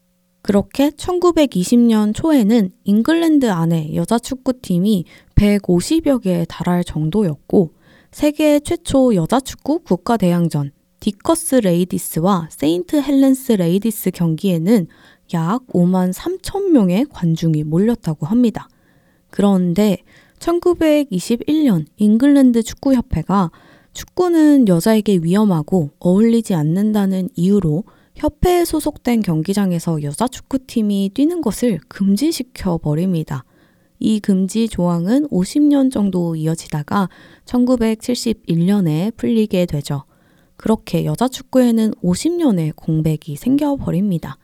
그렇게 0.41 0.89
1920년 0.89 2.15
초에는 2.15 2.71
잉글랜드 2.83 3.49
안에 3.49 3.93
여자 3.95 4.17
축구팀이 4.17 5.05
150여 5.35 6.21
개에 6.21 6.45
달할 6.45 6.83
정도였고 6.83 7.73
세계 8.11 8.59
최초 8.59 9.13
여자 9.15 9.39
축구 9.39 9.79
국가 9.79 10.17
대항전 10.17 10.71
디커스 10.99 11.55
레이디스와 11.55 12.49
세인트 12.51 13.01
헬렌스 13.01 13.53
레이디스 13.53 14.11
경기에는 14.11 14.87
약 15.33 15.65
5만 15.67 16.13
3천 16.13 16.71
명의 16.71 17.05
관중이 17.09 17.63
몰렸다고 17.63 18.25
합니다. 18.25 18.67
그런데 19.29 19.97
1921년 20.39 21.85
잉글랜드 21.97 22.63
축구협회가 22.63 23.51
축구는 23.93 24.67
여자에게 24.67 25.19
위험하고 25.21 25.91
어울리지 25.99 26.53
않는다는 26.53 27.29
이유로 27.35 27.83
협회에 28.15 28.65
소속된 28.65 29.21
경기장에서 29.21 30.03
여자 30.03 30.27
축구팀이 30.27 31.11
뛰는 31.13 31.41
것을 31.41 31.79
금지시켜 31.87 32.77
버립니다. 32.77 33.43
이 33.99 34.19
금지 34.19 34.67
조항은 34.67 35.27
50년 35.29 35.91
정도 35.91 36.35
이어지다가 36.35 37.09
1971년에 37.45 39.15
풀리게 39.15 39.65
되죠. 39.67 40.03
그렇게 40.57 41.05
여자 41.05 41.27
축구에는 41.27 41.91
50년의 42.03 42.75
공백이 42.75 43.35
생겨버립니다. 43.35 44.37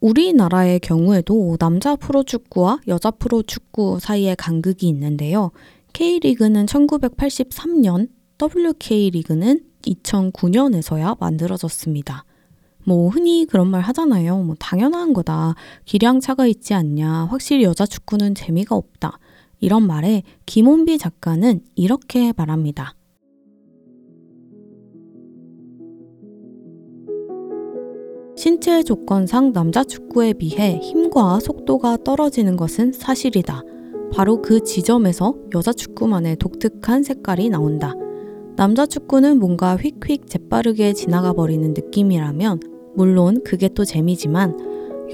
우리나라의 0.00 0.80
경우에도 0.80 1.56
남자 1.58 1.96
프로축구와 1.96 2.80
여자 2.88 3.10
프로축구 3.10 3.98
사이에 4.00 4.34
간극이 4.34 4.86
있는데요. 4.88 5.50
K리그는 5.92 6.66
1983년, 6.66 8.08
WK리그는 8.40 9.60
2009년에서야 9.82 11.18
만들어졌습니다. 11.18 12.24
뭐 12.88 13.10
흔히 13.10 13.44
그런 13.44 13.68
말 13.68 13.82
하잖아요. 13.82 14.38
뭐 14.38 14.54
당연한 14.58 15.12
거다. 15.12 15.54
기량차가 15.84 16.46
있지 16.46 16.72
않냐. 16.72 17.26
확실히 17.26 17.64
여자 17.64 17.84
축구는 17.84 18.34
재미가 18.34 18.74
없다. 18.74 19.18
이런 19.60 19.86
말에 19.86 20.22
김원비 20.46 20.96
작가는 20.96 21.60
이렇게 21.74 22.32
말합니다. 22.34 22.94
신체 28.38 28.82
조건상 28.82 29.52
남자 29.52 29.84
축구에 29.84 30.32
비해 30.32 30.78
힘과 30.78 31.40
속도가 31.40 31.98
떨어지는 32.04 32.56
것은 32.56 32.92
사실이다. 32.92 33.64
바로 34.14 34.40
그 34.40 34.62
지점에서 34.64 35.34
여자 35.54 35.74
축구만의 35.74 36.36
독특한 36.36 37.02
색깔이 37.02 37.50
나온다. 37.50 37.92
남자 38.56 38.86
축구는 38.86 39.38
뭔가 39.40 39.76
휙휙 39.76 40.26
재빠르게 40.26 40.94
지나가 40.94 41.34
버리는 41.34 41.74
느낌이라면, 41.74 42.77
물론 42.98 43.40
그게 43.44 43.68
또 43.68 43.84
재미지만, 43.84 44.58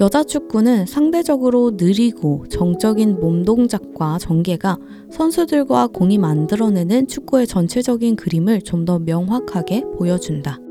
여자 0.01 0.23
축구는 0.23 0.87
상대적으로 0.87 1.73
느리고 1.75 2.43
정적인 2.49 3.19
몸 3.19 3.45
동작과 3.45 4.17
전개가 4.17 4.79
선수들과 5.11 5.87
공이 5.93 6.17
만들어내는 6.17 7.07
축구의 7.07 7.45
전체적인 7.45 8.15
그림을 8.15 8.63
좀 8.63 8.85
더 8.85 8.97
명확하게 8.99 9.83
보여준다. 9.97 10.64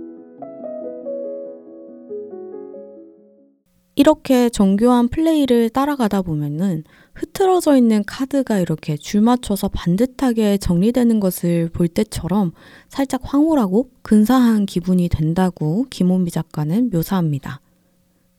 이렇게 3.96 4.48
정교한 4.48 5.08
플레이를 5.08 5.70
따라가다 5.70 6.22
보면은 6.22 6.84
흐트러져 7.14 7.76
있는 7.76 8.02
카드가 8.04 8.58
이렇게 8.58 8.96
줄 8.96 9.20
맞춰서 9.20 9.68
반듯하게 9.68 10.58
정리되는 10.58 11.20
것을 11.20 11.68
볼 11.72 11.86
때처럼 11.86 12.52
살짝 12.88 13.20
황홀하고 13.22 13.90
근사한 14.02 14.66
기분이 14.66 15.08
된다고 15.08 15.86
김원미 15.90 16.30
작가는 16.32 16.90
묘사합니다. 16.90 17.60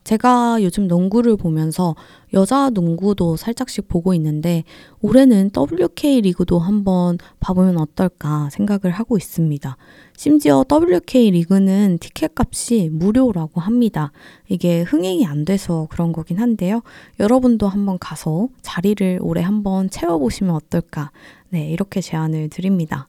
제가 0.05 0.59
요즘 0.61 0.87
농구를 0.87 1.35
보면서 1.35 1.95
여자 2.33 2.69
농구도 2.69 3.35
살짝씩 3.35 3.87
보고 3.87 4.13
있는데 4.13 4.63
올해는 5.01 5.49
WK 5.51 6.21
리그도 6.21 6.59
한번 6.59 7.17
봐보면 7.39 7.77
어떨까 7.77 8.49
생각을 8.51 8.91
하고 8.91 9.17
있습니다. 9.17 9.75
심지어 10.15 10.63
WK 10.71 11.31
리그는 11.31 11.97
티켓 11.99 12.33
값이 12.35 12.89
무료라고 12.93 13.59
합니다. 13.59 14.11
이게 14.47 14.83
흥행이 14.83 15.25
안 15.25 15.43
돼서 15.43 15.87
그런 15.89 16.13
거긴 16.13 16.39
한데요. 16.39 16.81
여러분도 17.19 17.67
한번 17.67 17.97
가서 17.97 18.47
자리를 18.61 19.19
올해 19.21 19.41
한번 19.41 19.89
채워보시면 19.89 20.53
어떨까. 20.53 21.11
네, 21.49 21.67
이렇게 21.67 21.99
제안을 21.99 22.49
드립니다. 22.49 23.07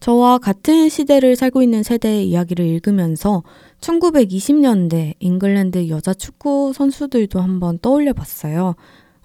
저와 0.00 0.38
같은 0.38 0.88
시대를 0.88 1.36
살고 1.36 1.62
있는 1.62 1.82
세대의 1.82 2.28
이야기를 2.28 2.66
읽으면서 2.66 3.42
1920년대 3.80 5.14
잉글랜드 5.20 5.88
여자 5.88 6.14
축구 6.14 6.72
선수들도 6.74 7.38
한번 7.40 7.78
떠올려 7.78 8.14
봤어요. 8.14 8.74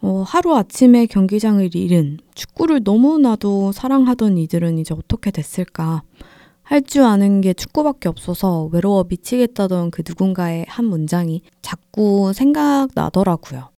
어, 0.01 0.23
하루 0.27 0.55
아침에 0.55 1.05
경기장을 1.05 1.73
잃은 1.73 2.19
축구를 2.35 2.81
너무나도 2.83 3.71
사랑하던 3.71 4.37
이들은 4.37 4.77
이제 4.77 4.93
어떻게 4.93 5.31
됐을까? 5.31 6.03
할 6.61 6.81
줄 6.81 7.03
아는 7.03 7.41
게 7.41 7.53
축구밖에 7.53 8.09
없어서 8.09 8.69
외로워 8.73 9.05
미치겠다던 9.07 9.91
그 9.91 10.01
누군가의 10.05 10.65
한 10.67 10.85
문장이 10.85 11.41
자꾸 11.61 12.33
생각나더라고요. 12.33 13.69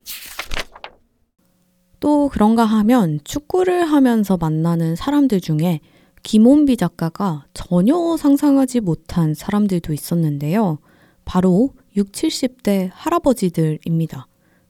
또 2.00 2.30
그런가 2.30 2.64
하면 2.66 3.20
축구를 3.24 3.86
하면서 3.86 4.38
만나는 4.38 4.96
사람들 4.96 5.42
중에 5.42 5.82
김원비 6.28 6.76
작가가 6.76 7.46
전혀 7.54 8.18
상상하지 8.18 8.82
못한 8.82 9.34
사람들도 9.34 9.94
있었는데요. 9.94 10.78
바로 11.24 11.70
6, 11.96 12.12
70대 12.12 12.90
할아버지들입니다. 12.92 14.28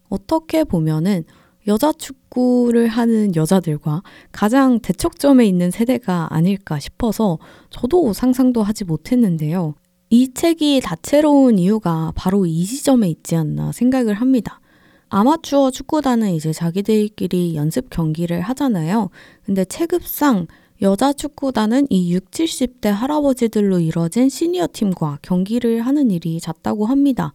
어떻게 0.08 0.64
보면은 0.64 1.24
여자 1.66 1.92
축구를 1.92 2.88
하는 2.90 3.36
여자들과 3.36 4.04
가장 4.32 4.80
대척점에 4.82 5.48
있는 5.48 5.72
세대가 5.72 6.28
아닐까 6.30 6.78
싶어서 6.78 7.40
저도 7.72 8.14
상상도 8.14 8.62
하지 8.62 8.84
못했는데요. 8.84 9.74
이 10.12 10.32
책이 10.36 10.82
다채로운 10.84 11.58
이유가 11.58 12.12
바로 12.14 12.46
이 12.46 12.66
지점에 12.66 13.10
있지 13.10 13.36
않나 13.36 13.72
생각을 13.72 14.14
합니다. 14.14 14.62
아마추어 15.10 15.72
축구단은 15.72 16.34
이제 16.34 16.54
자기들끼리 16.54 17.56
연습 17.56 17.90
경기를 17.90 18.42
하잖아요. 18.42 19.10
근데 19.44 19.66
체급상 19.66 20.46
여자 20.82 21.12
축구단은 21.12 21.88
이 21.90 22.14
6, 22.14 22.30
70대 22.30 22.90
할아버지들로 22.90 23.80
이뤄진 23.80 24.30
시니어 24.30 24.68
팀과 24.72 25.18
경기를 25.24 25.82
하는 25.82 26.12
일이 26.12 26.40
잦다고 26.40 26.86
합니다. 26.86 27.34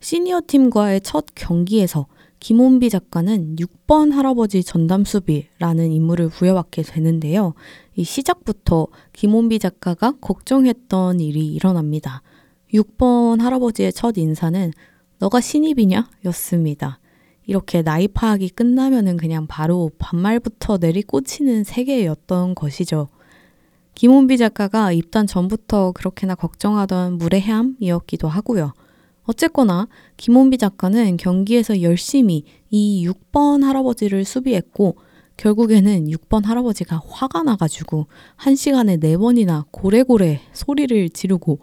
시니어 0.00 0.42
팀과의 0.46 1.02
첫 1.02 1.26
경기에서 1.36 2.06
김원비 2.40 2.90
작가는 2.90 3.56
6번 3.56 4.12
할아버지 4.12 4.64
전담수비라는 4.64 5.92
인물을 5.92 6.30
부여받게 6.30 6.82
되는데요. 6.82 7.54
이 7.94 8.02
시작부터 8.02 8.88
김원비 9.12 9.60
작가가 9.60 10.12
걱정했던 10.20 11.20
일이 11.20 11.46
일어납니다. 11.46 12.22
6번 12.72 13.40
할아버지의 13.40 13.92
첫 13.92 14.18
인사는 14.18 14.72
너가 15.18 15.40
신입이냐? 15.40 16.08
였습니다. 16.24 16.99
이렇게 17.50 17.82
나이 17.82 18.06
파악이 18.06 18.50
끝나면은 18.50 19.16
그냥 19.16 19.48
바로 19.48 19.90
반말부터 19.98 20.78
내리꽂히는 20.78 21.64
세계였던 21.64 22.54
것이죠. 22.54 23.08
김원비 23.96 24.38
작가가 24.38 24.92
입단 24.92 25.26
전부터 25.26 25.90
그렇게나 25.90 26.36
걱정하던 26.36 27.18
무례함이었기도 27.18 28.28
하고요. 28.28 28.72
어쨌거나 29.24 29.88
김원비 30.16 30.58
작가는 30.58 31.16
경기에서 31.16 31.82
열심히 31.82 32.44
이 32.70 33.04
6번 33.08 33.64
할아버지를 33.64 34.24
수비했고 34.24 34.98
결국에는 35.36 36.06
6번 36.06 36.44
할아버지가 36.44 37.02
화가 37.04 37.42
나가지고 37.42 38.06
한 38.36 38.54
시간에 38.54 38.96
네 38.96 39.16
번이나 39.16 39.66
고래고래 39.72 40.40
소리를 40.52 41.10
지르고 41.10 41.58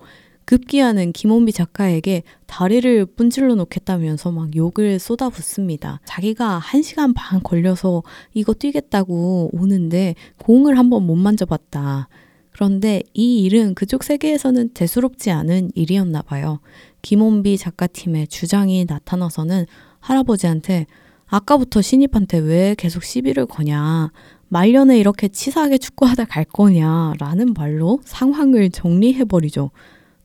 급기야는 0.47 1.11
김원비 1.11 1.51
작가에게 1.51 2.23
다리를 2.45 3.05
분질러 3.05 3.55
놓겠다면서 3.55 4.31
막 4.31 4.55
욕을 4.55 4.97
쏟아붓습니다. 4.97 5.99
자기가 6.05 6.57
한 6.57 6.81
시간 6.81 7.13
반 7.13 7.43
걸려서 7.43 8.01
이거 8.33 8.53
뛰겠다고 8.53 9.49
오는데 9.51 10.15
공을 10.37 10.77
한번 10.77 11.05
못 11.05 11.15
만져봤다. 11.15 12.07
그런데 12.51 13.03
이 13.13 13.43
일은 13.43 13.75
그쪽 13.75 14.05
세계에서는 14.05 14.69
대수롭지 14.69 15.31
않은 15.31 15.71
일이었나 15.75 16.21
봐요. 16.21 16.61
김원비 17.01 17.57
작가팀의 17.57 18.29
주장이 18.29 18.85
나타나서는 18.87 19.65
할아버지한테 19.99 20.85
아까부터 21.25 21.81
신입한테 21.81 22.37
왜 22.37 22.73
계속 22.77 23.03
시비를 23.03 23.47
거냐. 23.47 24.11
말년에 24.47 24.97
이렇게 24.97 25.27
치사하게 25.27 25.77
축구하다 25.77 26.23
갈 26.23 26.45
거냐. 26.45 27.15
라는 27.19 27.53
말로 27.53 27.99
상황을 28.05 28.69
정리해버리죠. 28.69 29.71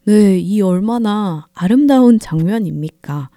네, 0.05 0.37
이 0.39 0.61
얼마나 0.61 1.47
아름다운 1.55 2.19
장면입니까? 2.19 3.31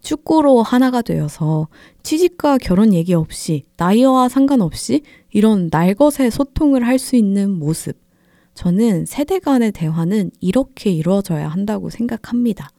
축구로 0.00 0.62
하나가 0.62 1.00
되어서 1.00 1.68
취직과 2.02 2.58
결혼 2.58 2.92
얘기 2.92 3.14
없이 3.14 3.62
나이와 3.76 4.28
상관없이 4.28 5.02
이런 5.30 5.68
날것의 5.70 6.30
소통을 6.32 6.84
할 6.84 6.98
수 6.98 7.14
있는 7.14 7.50
모습. 7.50 7.96
저는 8.54 9.06
세대 9.06 9.38
간의 9.38 9.70
대화는 9.70 10.32
이렇게 10.40 10.90
이루어져야 10.90 11.46
한다고 11.46 11.88
생각합니다. 11.90 12.70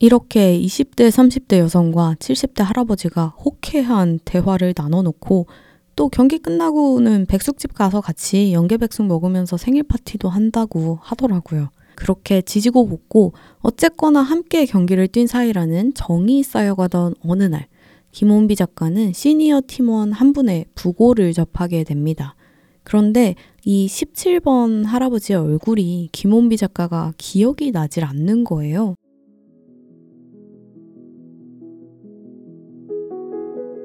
이렇게 0.00 0.58
20대, 0.58 1.10
30대 1.10 1.58
여성과 1.58 2.16
70대 2.18 2.64
할아버지가 2.64 3.34
호쾌한 3.38 4.18
대화를 4.24 4.74
나눠놓고 4.76 5.46
또 5.94 6.08
경기 6.08 6.38
끝나고는 6.38 7.26
백숙집 7.26 7.74
가서 7.74 8.00
같이 8.00 8.52
연계백숙 8.52 9.06
먹으면서 9.06 9.56
생일 9.56 9.84
파티도 9.84 10.28
한다고 10.28 10.98
하더라고요. 11.02 11.68
그렇게 12.02 12.42
지지고 12.42 12.88
볶고 12.88 13.32
어쨌거나 13.60 14.22
함께 14.22 14.66
경기를 14.66 15.06
뛴 15.06 15.28
사이라는 15.28 15.94
정이 15.94 16.42
쌓여가던 16.42 17.14
어느 17.20 17.44
날 17.44 17.68
김원비 18.10 18.56
작가는 18.56 19.12
시니어 19.12 19.62
팀원 19.68 20.10
한 20.10 20.32
분의 20.32 20.64
부고를 20.74 21.32
접하게 21.32 21.84
됩니다. 21.84 22.34
그런데 22.82 23.36
이 23.64 23.86
17번 23.86 24.84
할아버지의 24.84 25.38
얼굴이 25.38 26.08
김원비 26.10 26.56
작가가 26.56 27.12
기억이 27.18 27.70
나질 27.70 28.02
않는 28.04 28.42
거예요. 28.42 28.96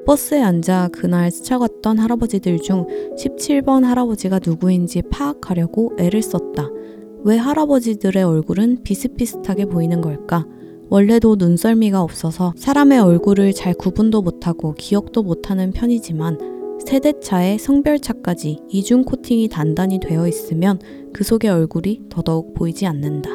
버스에 0.08 0.42
앉아 0.42 0.90
그날 0.92 1.30
스쳐갔던 1.30 2.00
할아버지들 2.00 2.58
중 2.64 2.88
17번 3.16 3.84
할아버지가 3.84 4.40
누구인지 4.44 5.04
파악하려고 5.12 5.92
애를 6.00 6.24
썼다. 6.24 6.77
왜 7.24 7.38
할아버지들의 7.38 8.24
얼굴은 8.24 8.84
비슷비슷하게 8.84 9.66
보이는 9.66 10.02
걸까? 10.02 10.46
원래도 10.90 11.36
눈썰미가 11.36 12.02
없어서 12.02 12.54
사람의 12.56 13.00
얼굴을 13.00 13.54
잘 13.54 13.74
구분도 13.74 14.22
못하고 14.22 14.74
기억도 14.74 15.24
못하는 15.24 15.72
편이지만 15.72 16.80
세대차에 16.86 17.58
성별차까지 17.58 18.60
이중 18.70 19.04
코팅이 19.04 19.50
단단히 19.50 20.00
되어 20.00 20.28
있으면 20.28 20.80
그 21.12 21.24
속의 21.24 21.50
얼굴이 21.50 22.04
더더욱 22.10 22.54
보이지 22.54 22.86
않는다. 22.86 23.32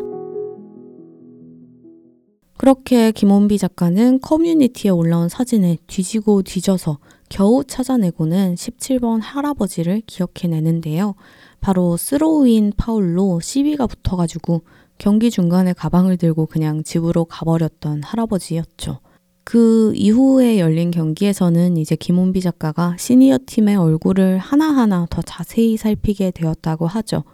그렇게 2.56 3.10
김혼비 3.10 3.58
작가는 3.58 4.20
커뮤니티에 4.20 4.90
올라온 4.90 5.28
사진을 5.28 5.78
뒤지고 5.88 6.42
뒤져서 6.42 6.98
겨우 7.32 7.64
찾아내고는 7.64 8.56
17번 8.56 9.20
할아버지를 9.22 10.02
기억해내는데요. 10.06 11.14
바로 11.62 11.96
스로우인 11.96 12.74
파울로 12.76 13.40
시비가 13.40 13.86
붙어가지고 13.86 14.60
경기 14.98 15.30
중간에 15.30 15.72
가방을 15.72 16.18
들고 16.18 16.44
그냥 16.44 16.82
집으로 16.82 17.24
가버렸던 17.24 18.02
할아버지였죠. 18.02 18.98
그 19.44 19.94
이후에 19.96 20.58
열린 20.58 20.90
경기에서는 20.90 21.78
이제 21.78 21.96
김혼비 21.96 22.42
작가가 22.42 22.94
시니어 22.98 23.38
팀의 23.46 23.76
얼굴을 23.76 24.36
하나하나 24.36 25.06
더 25.08 25.22
자세히 25.22 25.78
살피게 25.78 26.32
되었다고 26.32 26.86
하죠. 26.86 27.24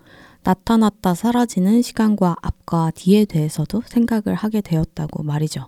나타났다 0.44 1.14
사라지는 1.14 1.82
시간과 1.82 2.36
앞과 2.40 2.92
뒤에 2.94 3.24
대해서도 3.24 3.82
생각을 3.84 4.36
하게 4.36 4.60
되었다고 4.60 5.24
말이죠. 5.24 5.66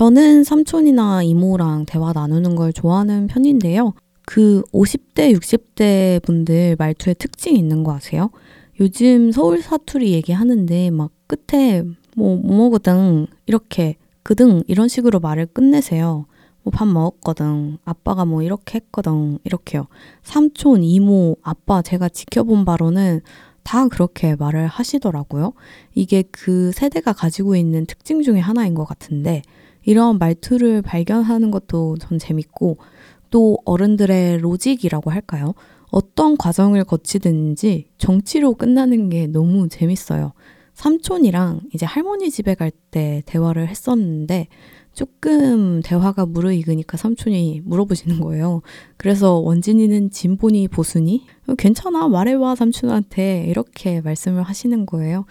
저는 0.00 0.44
삼촌이나 0.44 1.22
이모랑 1.22 1.84
대화 1.84 2.14
나누는 2.14 2.56
걸 2.56 2.72
좋아하는 2.72 3.26
편인데요. 3.26 3.92
그 4.24 4.62
50대, 4.72 5.36
60대 5.36 6.22
분들 6.22 6.76
말투에 6.78 7.12
특징이 7.12 7.58
있는 7.58 7.84
거 7.84 7.92
아세요? 7.92 8.30
요즘 8.80 9.30
서울 9.30 9.60
사투리 9.60 10.12
얘기하는데 10.12 10.88
막 10.88 11.10
끝에 11.26 11.82
뭐, 12.16 12.36
뭐 12.36 12.70
먹거든 12.70 13.26
이렇게 13.44 13.96
그등 14.22 14.62
이런 14.68 14.88
식으로 14.88 15.20
말을 15.20 15.44
끝내세요. 15.44 16.24
뭐 16.62 16.72
밥 16.72 16.88
먹었거든. 16.88 17.76
아빠가 17.84 18.24
뭐 18.24 18.42
이렇게 18.42 18.76
했거든. 18.76 19.38
이렇게요. 19.44 19.86
삼촌, 20.22 20.82
이모, 20.82 21.36
아빠 21.42 21.82
제가 21.82 22.08
지켜본 22.08 22.64
바로는 22.64 23.20
다 23.64 23.86
그렇게 23.88 24.34
말을 24.34 24.66
하시더라고요. 24.66 25.52
이게 25.94 26.24
그 26.30 26.72
세대가 26.72 27.12
가지고 27.12 27.54
있는 27.54 27.84
특징 27.84 28.22
중에 28.22 28.38
하나인 28.38 28.72
것 28.72 28.86
같은데 28.86 29.42
이런 29.84 30.18
말투를 30.18 30.82
발견하는 30.82 31.50
것도 31.50 31.96
전 31.98 32.18
재밌고 32.18 32.78
또 33.30 33.58
어른들의 33.64 34.38
로직이라고 34.38 35.10
할까요? 35.10 35.54
어떤 35.90 36.36
과정을 36.36 36.84
거치든지 36.84 37.86
정치로 37.98 38.54
끝나는 38.54 39.08
게 39.08 39.26
너무 39.26 39.68
재밌어요. 39.68 40.32
삼촌이랑 40.74 41.60
이제 41.74 41.84
할머니 41.86 42.30
집에 42.30 42.54
갈 42.54 42.70
때 42.90 43.22
대화를 43.26 43.68
했었는데 43.68 44.48
조금 44.92 45.80
대화가 45.84 46.26
무르익으니까 46.26 46.96
삼촌이 46.96 47.62
물어보시는 47.64 48.18
거예요. 48.20 48.62
그래서 48.96 49.34
원진이는 49.34 50.10
진보니 50.10 50.66
보수니? 50.66 51.24
괜찮아 51.56 52.08
말해봐 52.08 52.56
삼촌한테 52.56 53.44
이렇게 53.46 54.00
말씀을 54.00 54.42
하시는 54.42 54.86
거예요. 54.86 55.24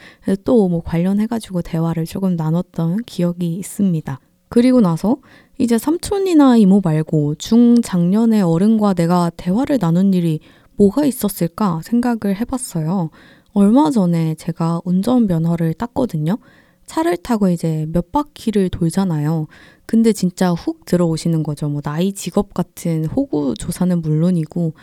또 0.46 0.70
뭐 0.70 0.82
관련해가지고 0.82 1.62
대화를 1.64 2.06
조금 2.06 2.38
나눴던 2.38 3.04
기억이 3.06 3.56
있습니다. 3.56 4.20
그리고 4.50 4.82
나서 4.82 5.18
이제 5.58 5.78
삼촌이나 5.78 6.58
이모 6.58 6.82
말고 6.84 7.36
중장년의 7.36 8.42
어른과 8.42 8.94
내가 8.94 9.30
대화를 9.38 9.78
나눈 9.80 10.14
일이 10.14 10.40
뭐가 10.76 11.06
있었을까 11.06 11.82
생각을 11.84 12.38
해봤어요. 12.40 13.10
얼마 13.54 13.92
전에 13.92 14.36
제가 14.36 14.82
운전면허를 14.86 15.74
땄거든요. 15.74 16.38
차를 16.86 17.18
타고 17.18 17.50
이제 17.50 17.86
몇 17.92 18.12
바퀴를 18.12 18.70
돌잖아요. 18.70 19.48
근데 19.86 20.14
진짜 20.14 20.54
훅 20.54 20.86
들어오시는 20.86 21.44
거죠. 21.44 21.70
뭐 21.70 21.82
나이 21.82 22.14
직업 22.14 22.54
같은 22.54 23.06
호구 23.06 23.54
조사는 23.60 24.02
물론이고 24.02 24.74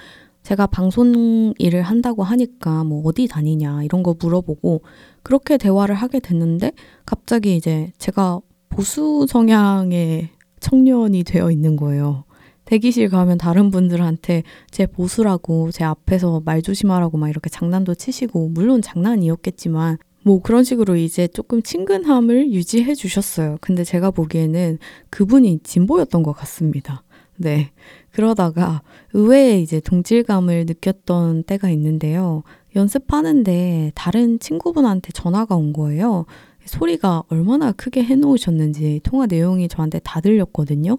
제가 0.43 0.69
방송 0.69 1.55
일을 1.59 1.83
한다고 1.83 2.23
하니까 2.23 2.85
뭐 2.85 3.03
어디 3.05 3.27
다니냐 3.27 3.83
이런 3.83 4.05
거 4.05 4.15
물어보고 4.21 4.83
그렇게 5.25 5.57
대화를 5.57 5.97
하게 5.97 6.21
됐는데 6.21 6.71
갑자기 7.05 7.57
이제 7.57 7.93
제가 7.99 8.41
보수 8.77 9.25
성향의 9.27 10.29
청년이 10.61 11.25
되어 11.25 11.51
있는 11.51 11.77
거예요. 11.77 12.25
대기실 12.67 13.09
가면 13.09 13.39
다른 13.39 13.71
분들한테 13.71 14.43
제 14.71 14.85
보수라고 14.85 15.71
제 15.71 15.83
앞에서 15.83 16.43
말 16.45 16.61
조심하라고 16.61 17.17
막 17.17 17.31
이렇게 17.31 17.49
장난도 17.49 17.95
치시고 17.95 18.51
물론 18.51 18.83
장난이었겠지만 18.83 19.97
뭐 20.25 20.43
그런 20.43 20.63
식으로 20.63 20.97
이제 20.97 21.27
조금 21.27 21.63
친근함을 21.63 22.53
유지해 22.53 22.95
주셨어요. 22.95 23.57
근데 23.63 23.83
제가 23.83 24.11
보기에는 24.11 24.79
그분이 25.09 25.61
진보였던 25.63 26.23
것 26.23 26.33
같습니다. 26.33 27.03
네. 27.39 27.71
그러다가 28.11 28.83
의외에 29.15 29.59
이제 29.61 29.81
동질감을 29.81 30.67
느꼈던 30.67 31.45
때가 31.45 31.71
있는데요. 31.71 32.43
연습하는데 32.75 33.93
다른 33.95 34.39
친구분한테 34.39 35.13
전화가 35.13 35.57
온 35.57 35.73
거예요. 35.73 36.27
소리가 36.67 37.25
얼마나 37.29 37.73
크게 37.73 38.05
해놓으셨는지 38.05 39.01
통화 39.03 39.27
내용이 39.27 39.69
저한테 39.69 40.01
다 40.01 40.21
들렸거든요. 40.21 40.99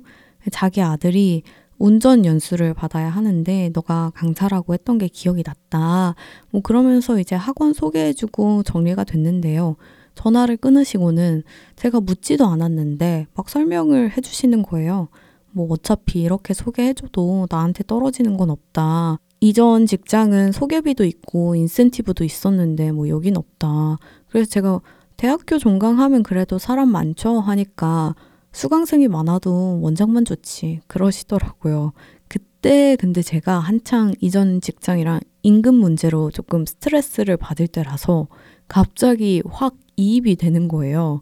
자기 0.51 0.82
아들이 0.82 1.43
운전 1.77 2.25
연수를 2.25 2.73
받아야 2.73 3.10
하는데 3.10 3.69
너가 3.73 4.12
강사라고 4.15 4.73
했던 4.73 4.97
게 4.97 5.08
기억이 5.08 5.43
났다. 5.45 6.15
뭐 6.49 6.62
그러면서 6.62 7.19
이제 7.19 7.36
학원 7.36 7.73
소개해주고 7.73 8.63
정리가 8.63 9.03
됐는데요. 9.03 9.75
전화를 10.15 10.58
끊으시고는 10.58 11.43
제가 11.75 11.99
묻지도 11.99 12.47
않았는데 12.47 13.27
막 13.36 13.49
설명을 13.49 14.17
해주시는 14.17 14.63
거예요. 14.63 15.10
뭐 15.51 15.67
어차피 15.69 16.21
이렇게 16.21 16.53
소개해줘도 16.53 17.47
나한테 17.49 17.84
떨어지는 17.86 18.38
건 18.38 18.49
없다. 18.49 19.19
이전 19.39 19.86
직장은 19.86 20.51
소개비도 20.51 21.06
있고 21.06 21.53
인센티브도 21.56 22.23
있었는데 22.23 22.91
뭐 22.91 23.08
여긴 23.10 23.38
없다. 23.38 23.97
그래서 24.30 24.49
제가 24.49 24.82
대학교 25.17 25.58
종강하면 25.58 26.21
그래도 26.21 26.60
사람 26.60 26.89
많죠 26.89 27.39
하니까 27.39 28.15
수강생이 28.51 29.08
많아도 29.08 29.82
원장만 29.82 30.25
좋지 30.25 30.82
그러시더라고요. 30.88 31.93
그때 32.27 32.95
근데 32.99 33.23
제가 33.23 33.58
한창 33.60 34.13
이전 34.21 34.62
직장이랑 34.62 35.19
임금 35.41 35.73
문제로 35.75 36.30
조금 36.30 36.65
스트레스를 36.65 37.36
받을 37.36 37.67
때라서 37.67 38.27
갑자기 38.67 39.41
확 39.49 39.75
이입이 39.95 40.36
되는 40.36 40.67
거예요. 40.67 41.21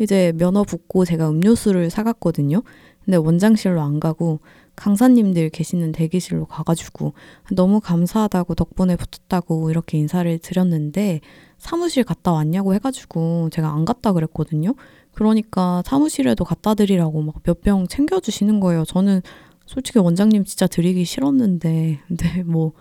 이제 0.00 0.32
면허 0.36 0.62
붙고 0.62 1.04
제가 1.04 1.28
음료수를 1.30 1.90
사갔거든요. 1.90 2.62
근데 3.04 3.18
원장실로 3.18 3.80
안 3.80 4.00
가고 4.00 4.40
강사님들 4.76 5.50
계시는 5.50 5.92
대기실로 5.92 6.46
가가지고 6.46 7.14
너무 7.52 7.80
감사하다고 7.80 8.54
덕분에 8.54 8.96
붙었다고 8.96 9.70
이렇게 9.70 9.98
인사를 9.98 10.38
드렸는데 10.38 11.20
사무실 11.58 12.04
갔다 12.04 12.32
왔냐고 12.32 12.74
해가지고 12.74 13.48
제가 13.52 13.72
안 13.72 13.84
갔다 13.84 14.12
그랬거든요. 14.12 14.74
그러니까 15.12 15.82
사무실에도 15.86 16.44
갖다 16.44 16.74
드리라고 16.74 17.22
막 17.22 17.36
몇 17.44 17.60
병 17.62 17.86
챙겨주시는 17.88 18.60
거예요. 18.60 18.84
저는 18.84 19.22
솔직히 19.66 19.98
원장님 19.98 20.44
진짜 20.44 20.66
드리기 20.66 21.04
싫었는데, 21.04 22.00
근데 22.08 22.42
뭐, 22.44 22.72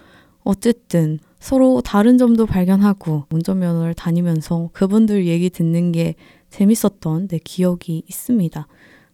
어쨌든 0.43 1.19
서로 1.39 1.81
다른 1.81 2.17
점도 2.17 2.45
발견하고 2.45 3.25
운전면허를 3.31 3.93
다니면서 3.95 4.69
그분들 4.73 5.25
얘기 5.25 5.49
듣는 5.49 5.91
게 5.91 6.15
재밌었던 6.49 7.27
내 7.29 7.39
기억이 7.43 8.03
있습니다. 8.07 8.67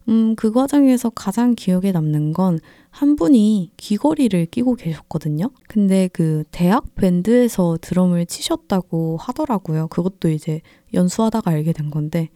음, 0.08 0.34
그 0.36 0.52
과정에서 0.52 1.10
가장 1.10 1.54
기억에 1.54 1.92
남는 1.92 2.32
건 2.32 2.58
한 2.92 3.16
분이 3.16 3.72
귀걸이를 3.78 4.46
끼고 4.46 4.76
계셨거든요. 4.76 5.50
근데 5.66 6.08
그 6.12 6.44
대학 6.52 6.94
밴드에서 6.94 7.78
드럼을 7.80 8.26
치셨다고 8.26 9.16
하더라고요. 9.16 9.88
그것도 9.88 10.28
이제 10.28 10.60
연수하다가 10.94 11.50
알게 11.50 11.72
된 11.72 11.90
건데 11.90 12.28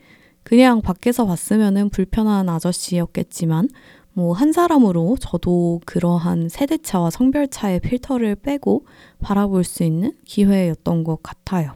그냥 0.43 0.81
밖에서 0.81 1.27
봤으면은 1.27 1.91
불편한 1.91 2.49
아저씨였겠지만 2.49 3.69
뭐 4.15 4.33
한 4.33 4.51
사람으로 4.51 5.19
저도 5.21 5.83
그러한 5.85 6.49
세대차와 6.49 7.11
성별차의 7.11 7.81
필터를 7.81 8.37
빼고 8.37 8.87
바라볼 9.21 9.63
수 9.63 9.85
있는 9.85 10.15
기회였던 10.25 11.05
것 11.05 11.23
같아요. 11.23 11.75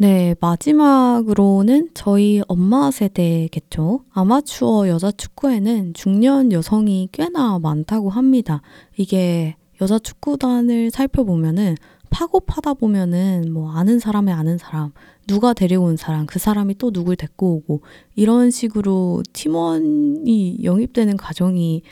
네, 0.00 0.36
마지막으로는 0.40 1.88
저희 1.92 2.40
엄마 2.46 2.88
세대겠죠. 2.92 4.04
아마추어 4.12 4.86
여자 4.86 5.10
축구에는 5.10 5.92
중년 5.92 6.52
여성이 6.52 7.08
꽤나 7.10 7.58
많다고 7.58 8.08
합니다. 8.08 8.62
이게 8.96 9.56
여자 9.80 9.98
축구단을 9.98 10.92
살펴보면은 10.92 11.74
파고 12.10 12.38
파다 12.38 12.74
보면은 12.74 13.52
뭐 13.52 13.72
아는 13.72 13.98
사람의 13.98 14.32
아는 14.32 14.56
사람, 14.56 14.92
누가 15.26 15.52
데려온 15.52 15.96
사람, 15.96 16.26
그 16.26 16.38
사람이 16.38 16.76
또 16.76 16.92
누굴 16.92 17.16
데리고 17.16 17.54
오고 17.56 17.82
이런 18.14 18.52
식으로 18.52 19.24
팀원이 19.32 20.58
영입되는 20.62 21.16
과정이 21.16 21.82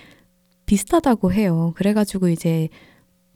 비슷하다고 0.67 1.33
해요. 1.33 1.73
그래가지고 1.75 2.29
이제 2.29 2.69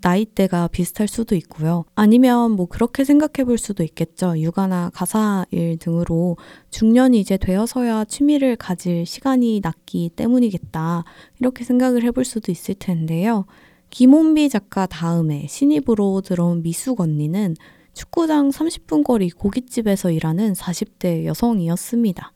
나이대가 0.03 0.69
비슷할 0.69 1.09
수도 1.09 1.35
있고요. 1.35 1.85
아니면 1.95 2.53
뭐 2.53 2.67
그렇게 2.67 3.05
생각해 3.05 3.45
볼 3.45 3.59
수도 3.59 3.83
있겠죠. 3.83 4.39
육아나 4.39 4.91
가사 4.95 5.47
일 5.51 5.79
등으로 5.79 6.37
중년이 6.71 7.21
이제 7.21 7.37
되어서야 7.37 8.05
취미를 8.05 8.57
가질 8.57 9.07
시간이 9.07 9.61
낮기 9.63 10.11
때문이겠다. 10.17 11.05
이렇게 11.39 11.65
생각을 11.65 12.03
해볼 12.05 12.25
수도 12.25 12.51
있을 12.53 12.75
텐데요. 12.75 13.47
김원비 13.91 14.49
작가 14.49 14.87
다음에 14.87 15.47
신입으로 15.49 16.21
들어온 16.21 16.63
미숙 16.63 17.01
언니는 17.01 17.57
축구장 17.93 18.51
30분 18.51 19.05
거리 19.05 19.31
고깃집에서 19.31 20.13
일하는 20.13 20.53
40대 20.53 21.25
여성이었습니다. 21.25 22.33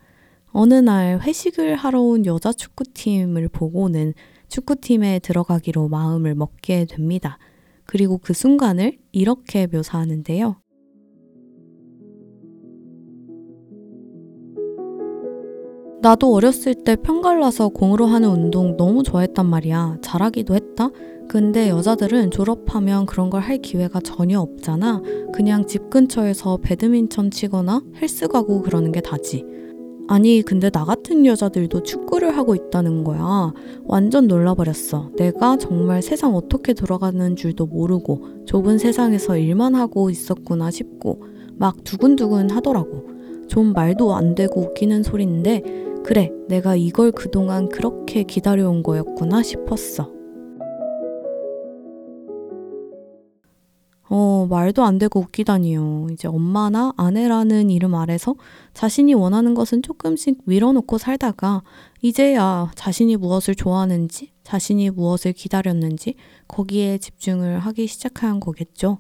어느 0.53 0.75
날 0.75 1.21
회식을 1.21 1.77
하러 1.77 2.01
온 2.01 2.27
여자 2.27 2.53
축구팀을 2.53 3.49
보고는 3.49 4.15
축구팀에 4.49 5.21
들어가기로 5.21 5.89
마음을 5.89 6.35
먹게 6.35 6.85
됩니다. 6.85 7.39
그리고 7.87 8.19
그 8.19 8.33
순간을 8.33 8.99
이렇게 9.13 9.67
묘사하는데요. 9.67 10.57
나도 16.01 16.35
어렸을 16.35 16.75
때 16.85 16.97
편갈라서 16.97 17.69
공으로 17.71 18.05
하는 18.05 18.29
운동 18.29 18.77
너무 18.77 19.03
좋아했단 19.03 19.47
말이야. 19.47 19.99
잘하기도 20.03 20.55
했다. 20.55 20.91
근데 21.29 21.71
여자들은 21.71 22.31
졸업하면 22.31 23.07
그런 23.07 23.31
걸 23.31 23.41
할 23.41 23.57
기회가 23.59 24.01
전혀 24.01 24.39
없잖아. 24.39 25.01
그냥 25.33 25.67
집 25.67 25.89
근처에서 25.89 26.59
배드민턴 26.59 27.31
치거나 27.31 27.83
헬스 28.01 28.29
가고 28.29 28.61
그러는 28.61 28.93
게 28.93 29.01
다지. 29.01 29.45
아니, 30.07 30.43
근데 30.43 30.69
나 30.69 30.85
같은 30.85 31.25
여자들도 31.25 31.83
축구를 31.83 32.37
하고 32.37 32.55
있다는 32.55 33.05
거야. 33.05 33.53
완전 33.85 34.27
놀라버렸어. 34.27 35.11
내가 35.17 35.57
정말 35.57 36.03
세상 36.03 36.35
어떻게 36.35 36.75
돌아가는 36.75 37.35
줄도 37.37 37.67
모르고 37.67 38.45
좁은 38.45 38.79
세상에서 38.79 39.39
일만 39.39 39.75
하고 39.75 40.11
있었구나 40.11 40.71
싶고 40.71 41.23
막 41.57 41.83
두근두근 41.85 42.51
하더라고. 42.51 43.09
좀 43.49 43.73
말도 43.73 44.15
안 44.15 44.35
되고 44.35 44.61
웃기는 44.61 45.03
소리인데, 45.03 45.63
그래, 46.05 46.31
내가 46.49 46.77
이걸 46.77 47.11
그동안 47.11 47.69
그렇게 47.69 48.25
기다려온 48.25 48.83
거였구나 48.83 49.43
싶었어. 49.43 50.14
어, 54.17 54.47
말도 54.49 54.85
안 54.85 54.99
되고 54.99 55.19
웃기다니요. 55.19 56.07
이제 56.13 56.29
엄마나 56.29 56.93
아내라는 56.97 57.69
이름 57.69 57.97
아래서 57.97 58.37
자신이 58.73 59.13
원하는 59.13 59.55
것은 59.55 59.83
조금씩 59.83 60.43
밀어놓고 60.45 60.99
살다가 60.99 61.65
이제야 62.01 62.71
자신이 62.77 63.17
무엇을 63.17 63.57
좋아하는지, 63.57 64.31
자신이 64.45 64.91
무엇을 64.91 65.33
기다렸는지 65.33 66.15
거기에 66.47 66.99
집중을 66.99 67.59
하기 67.59 67.89
시작한 67.89 68.39
거겠죠. 68.39 68.99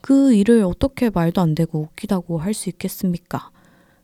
그 0.00 0.34
일을 0.34 0.64
어떻게 0.64 1.08
말도 1.08 1.40
안 1.40 1.54
되고 1.54 1.82
웃기다고 1.82 2.38
할 2.38 2.52
수 2.52 2.68
있겠습니까? 2.68 3.52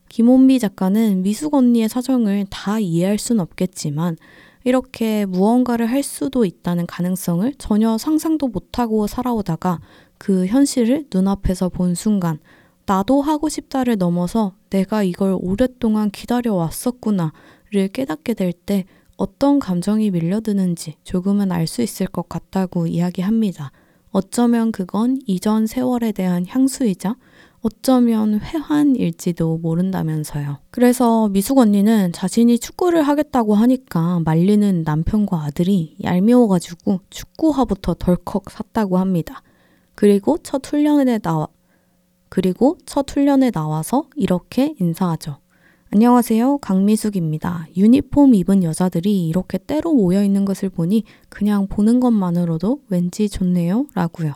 김원비 0.07 0.59
작가는 0.59 1.21
미숙 1.21 1.53
언니의 1.53 1.89
사정을 1.89 2.45
다 2.49 2.79
이해할 2.79 3.17
순 3.17 3.41
없겠지만 3.41 4.15
이렇게 4.63 5.25
무언가를 5.25 5.85
할 5.87 6.01
수도 6.01 6.45
있다는 6.45 6.87
가능성을 6.87 7.53
전혀 7.57 7.97
상상도 7.97 8.47
못하고 8.47 9.05
살아오다가 9.05 9.79
그 10.17 10.45
현실을 10.45 11.05
눈앞에서 11.13 11.69
본 11.69 11.95
순간 11.95 12.39
나도 12.85 13.21
하고 13.21 13.49
싶다를 13.49 13.97
넘어서 13.97 14.53
내가 14.69 15.03
이걸 15.03 15.35
오랫동안 15.39 16.11
기다려왔었구나를 16.11 17.89
깨닫게 17.93 18.33
될 18.33 18.53
때 18.53 18.85
어떤 19.17 19.59
감정이 19.59 20.11
밀려드는지 20.11 20.95
조금은 21.03 21.51
알 21.51 21.67
수 21.67 21.81
있을 21.81 22.07
것 22.07 22.27
같다고 22.27 22.87
이야기합니다. 22.87 23.71
어쩌면 24.11 24.71
그건 24.71 25.19
이전 25.25 25.67
세월에 25.67 26.11
대한 26.11 26.45
향수이자 26.47 27.15
어쩌면 27.61 28.39
회환일지도 28.39 29.57
모른다면서요. 29.57 30.59
그래서 30.69 31.27
미숙 31.29 31.57
언니는 31.57 32.11
자신이 32.13 32.59
축구를 32.59 33.01
하겠다고 33.03 33.55
하니까 33.55 34.21
말리는 34.23 34.83
남편과 34.83 35.43
아들이 35.43 35.95
얄미워가지고 36.03 36.99
축구화부터 37.09 37.95
덜컥 37.95 38.51
샀다고 38.51 38.99
합니다. 38.99 39.41
그리고 39.95 40.37
첫 40.43 40.65
훈련에 40.65 41.19
나와 41.19 41.47
그리고 42.29 42.77
첫 42.85 43.09
훈련에 43.09 43.51
나와서 43.51 44.09
이렇게 44.15 44.75
인사하죠. 44.79 45.37
안녕하세요. 45.91 46.57
강미숙입니다. 46.57 47.67
유니폼 47.77 48.33
입은 48.35 48.63
여자들이 48.63 49.27
이렇게 49.27 49.57
때로 49.57 49.93
모여 49.93 50.23
있는 50.23 50.43
것을 50.43 50.69
보니 50.69 51.03
그냥 51.29 51.67
보는 51.67 52.01
것만으로도 52.01 52.81
왠지 52.89 53.29
좋네요. 53.29 53.85
라고요. 53.93 54.33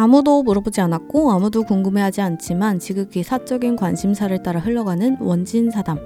아무도 0.00 0.42
물어보지 0.42 0.80
않았고 0.80 1.30
아무도 1.30 1.62
궁금해하지 1.62 2.22
않지만 2.22 2.78
지극히 2.78 3.22
사적인 3.22 3.76
관심사를 3.76 4.42
따라 4.42 4.58
흘러가는 4.58 5.18
원진 5.20 5.70
사담. 5.70 5.98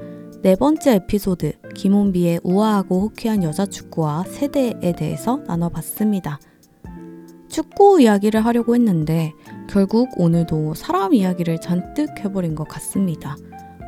네 0.43 0.57
번째 0.57 0.95
에피소드 0.97 1.53
김혼비의 1.77 2.41
우아하고 2.43 3.03
호쾌한 3.03 3.45
여자 3.45 3.67
축구와 3.67 4.25
세대에 4.25 4.95
대해서 4.99 5.37
나눠봤습니다. 5.47 6.41
축구 7.49 8.01
이야기를 8.01 8.45
하려고 8.45 8.75
했는데 8.75 9.33
결국 9.71 10.09
오늘도 10.17 10.75
사람 10.75 11.15
이야기를 11.15 11.61
잔뜩 11.61 12.19
해버린 12.19 12.57
것 12.57 12.67
같습니다. 12.67 13.37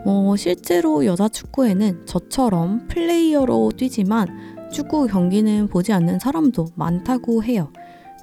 어, 0.05 0.37
실제로 0.39 1.05
여자 1.05 1.29
축구에는 1.29 2.07
저처럼 2.07 2.87
플레이어로 2.87 3.73
뛰지만 3.77 4.29
축구 4.71 5.09
경기는 5.09 5.67
보지 5.67 5.93
않는 5.93 6.21
사람도 6.21 6.69
많다고 6.77 7.43
해요. 7.43 7.73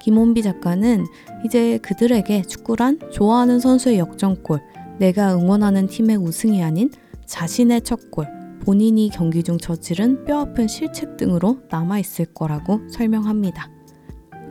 김원비 0.04 0.42
작가는 0.42 1.06
이제 1.46 1.78
그들에게 1.78 2.42
축구란 2.42 2.98
좋아하는 3.10 3.58
선수의 3.58 3.98
역전골, 3.98 4.60
내가 4.98 5.34
응원하는 5.34 5.86
팀의 5.86 6.18
우승이 6.18 6.62
아닌 6.62 6.90
자신의 7.24 7.80
첫 7.80 8.10
골, 8.10 8.26
본인이 8.60 9.08
경기 9.10 9.42
중 9.42 9.56
저지른 9.56 10.26
뼈아픈 10.26 10.68
실책 10.68 11.16
등으로 11.16 11.60
남아있을 11.70 12.26
거라고 12.34 12.80
설명합니다. 12.90 13.70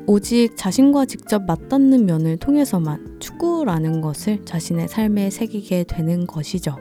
오직 0.07 0.57
자신과 0.57 1.05
직접 1.05 1.45
맞닿는 1.45 2.07
면을 2.07 2.37
통해서만 2.37 3.17
축구라는 3.19 4.01
것을 4.01 4.43
자신의 4.45 4.87
삶에 4.87 5.29
새기게 5.29 5.83
되는 5.83 6.25
것이죠. 6.25 6.77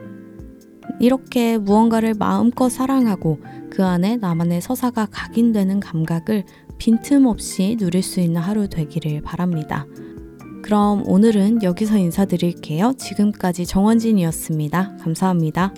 이렇게 0.99 1.59
무언가를 1.59 2.15
마음껏 2.15 2.69
사랑하고 2.69 3.39
그 3.69 3.83
안에 3.83 4.17
나만의 4.17 4.61
서사가 4.61 5.07
각인되는 5.11 5.79
감각을 5.79 6.43
빈틈없이 6.77 7.77
누릴 7.77 8.03
수 8.03 8.19
있는 8.19 8.41
하루 8.41 8.67
되기를 8.67 9.21
바랍니다. 9.21 9.85
그럼 10.63 11.03
오늘은 11.07 11.63
여기서 11.63 11.97
인사드릴게요. 11.97 12.93
지금까지 12.97 13.65
정원진이었습니다. 13.65 14.97
감사합니다. 15.01 15.73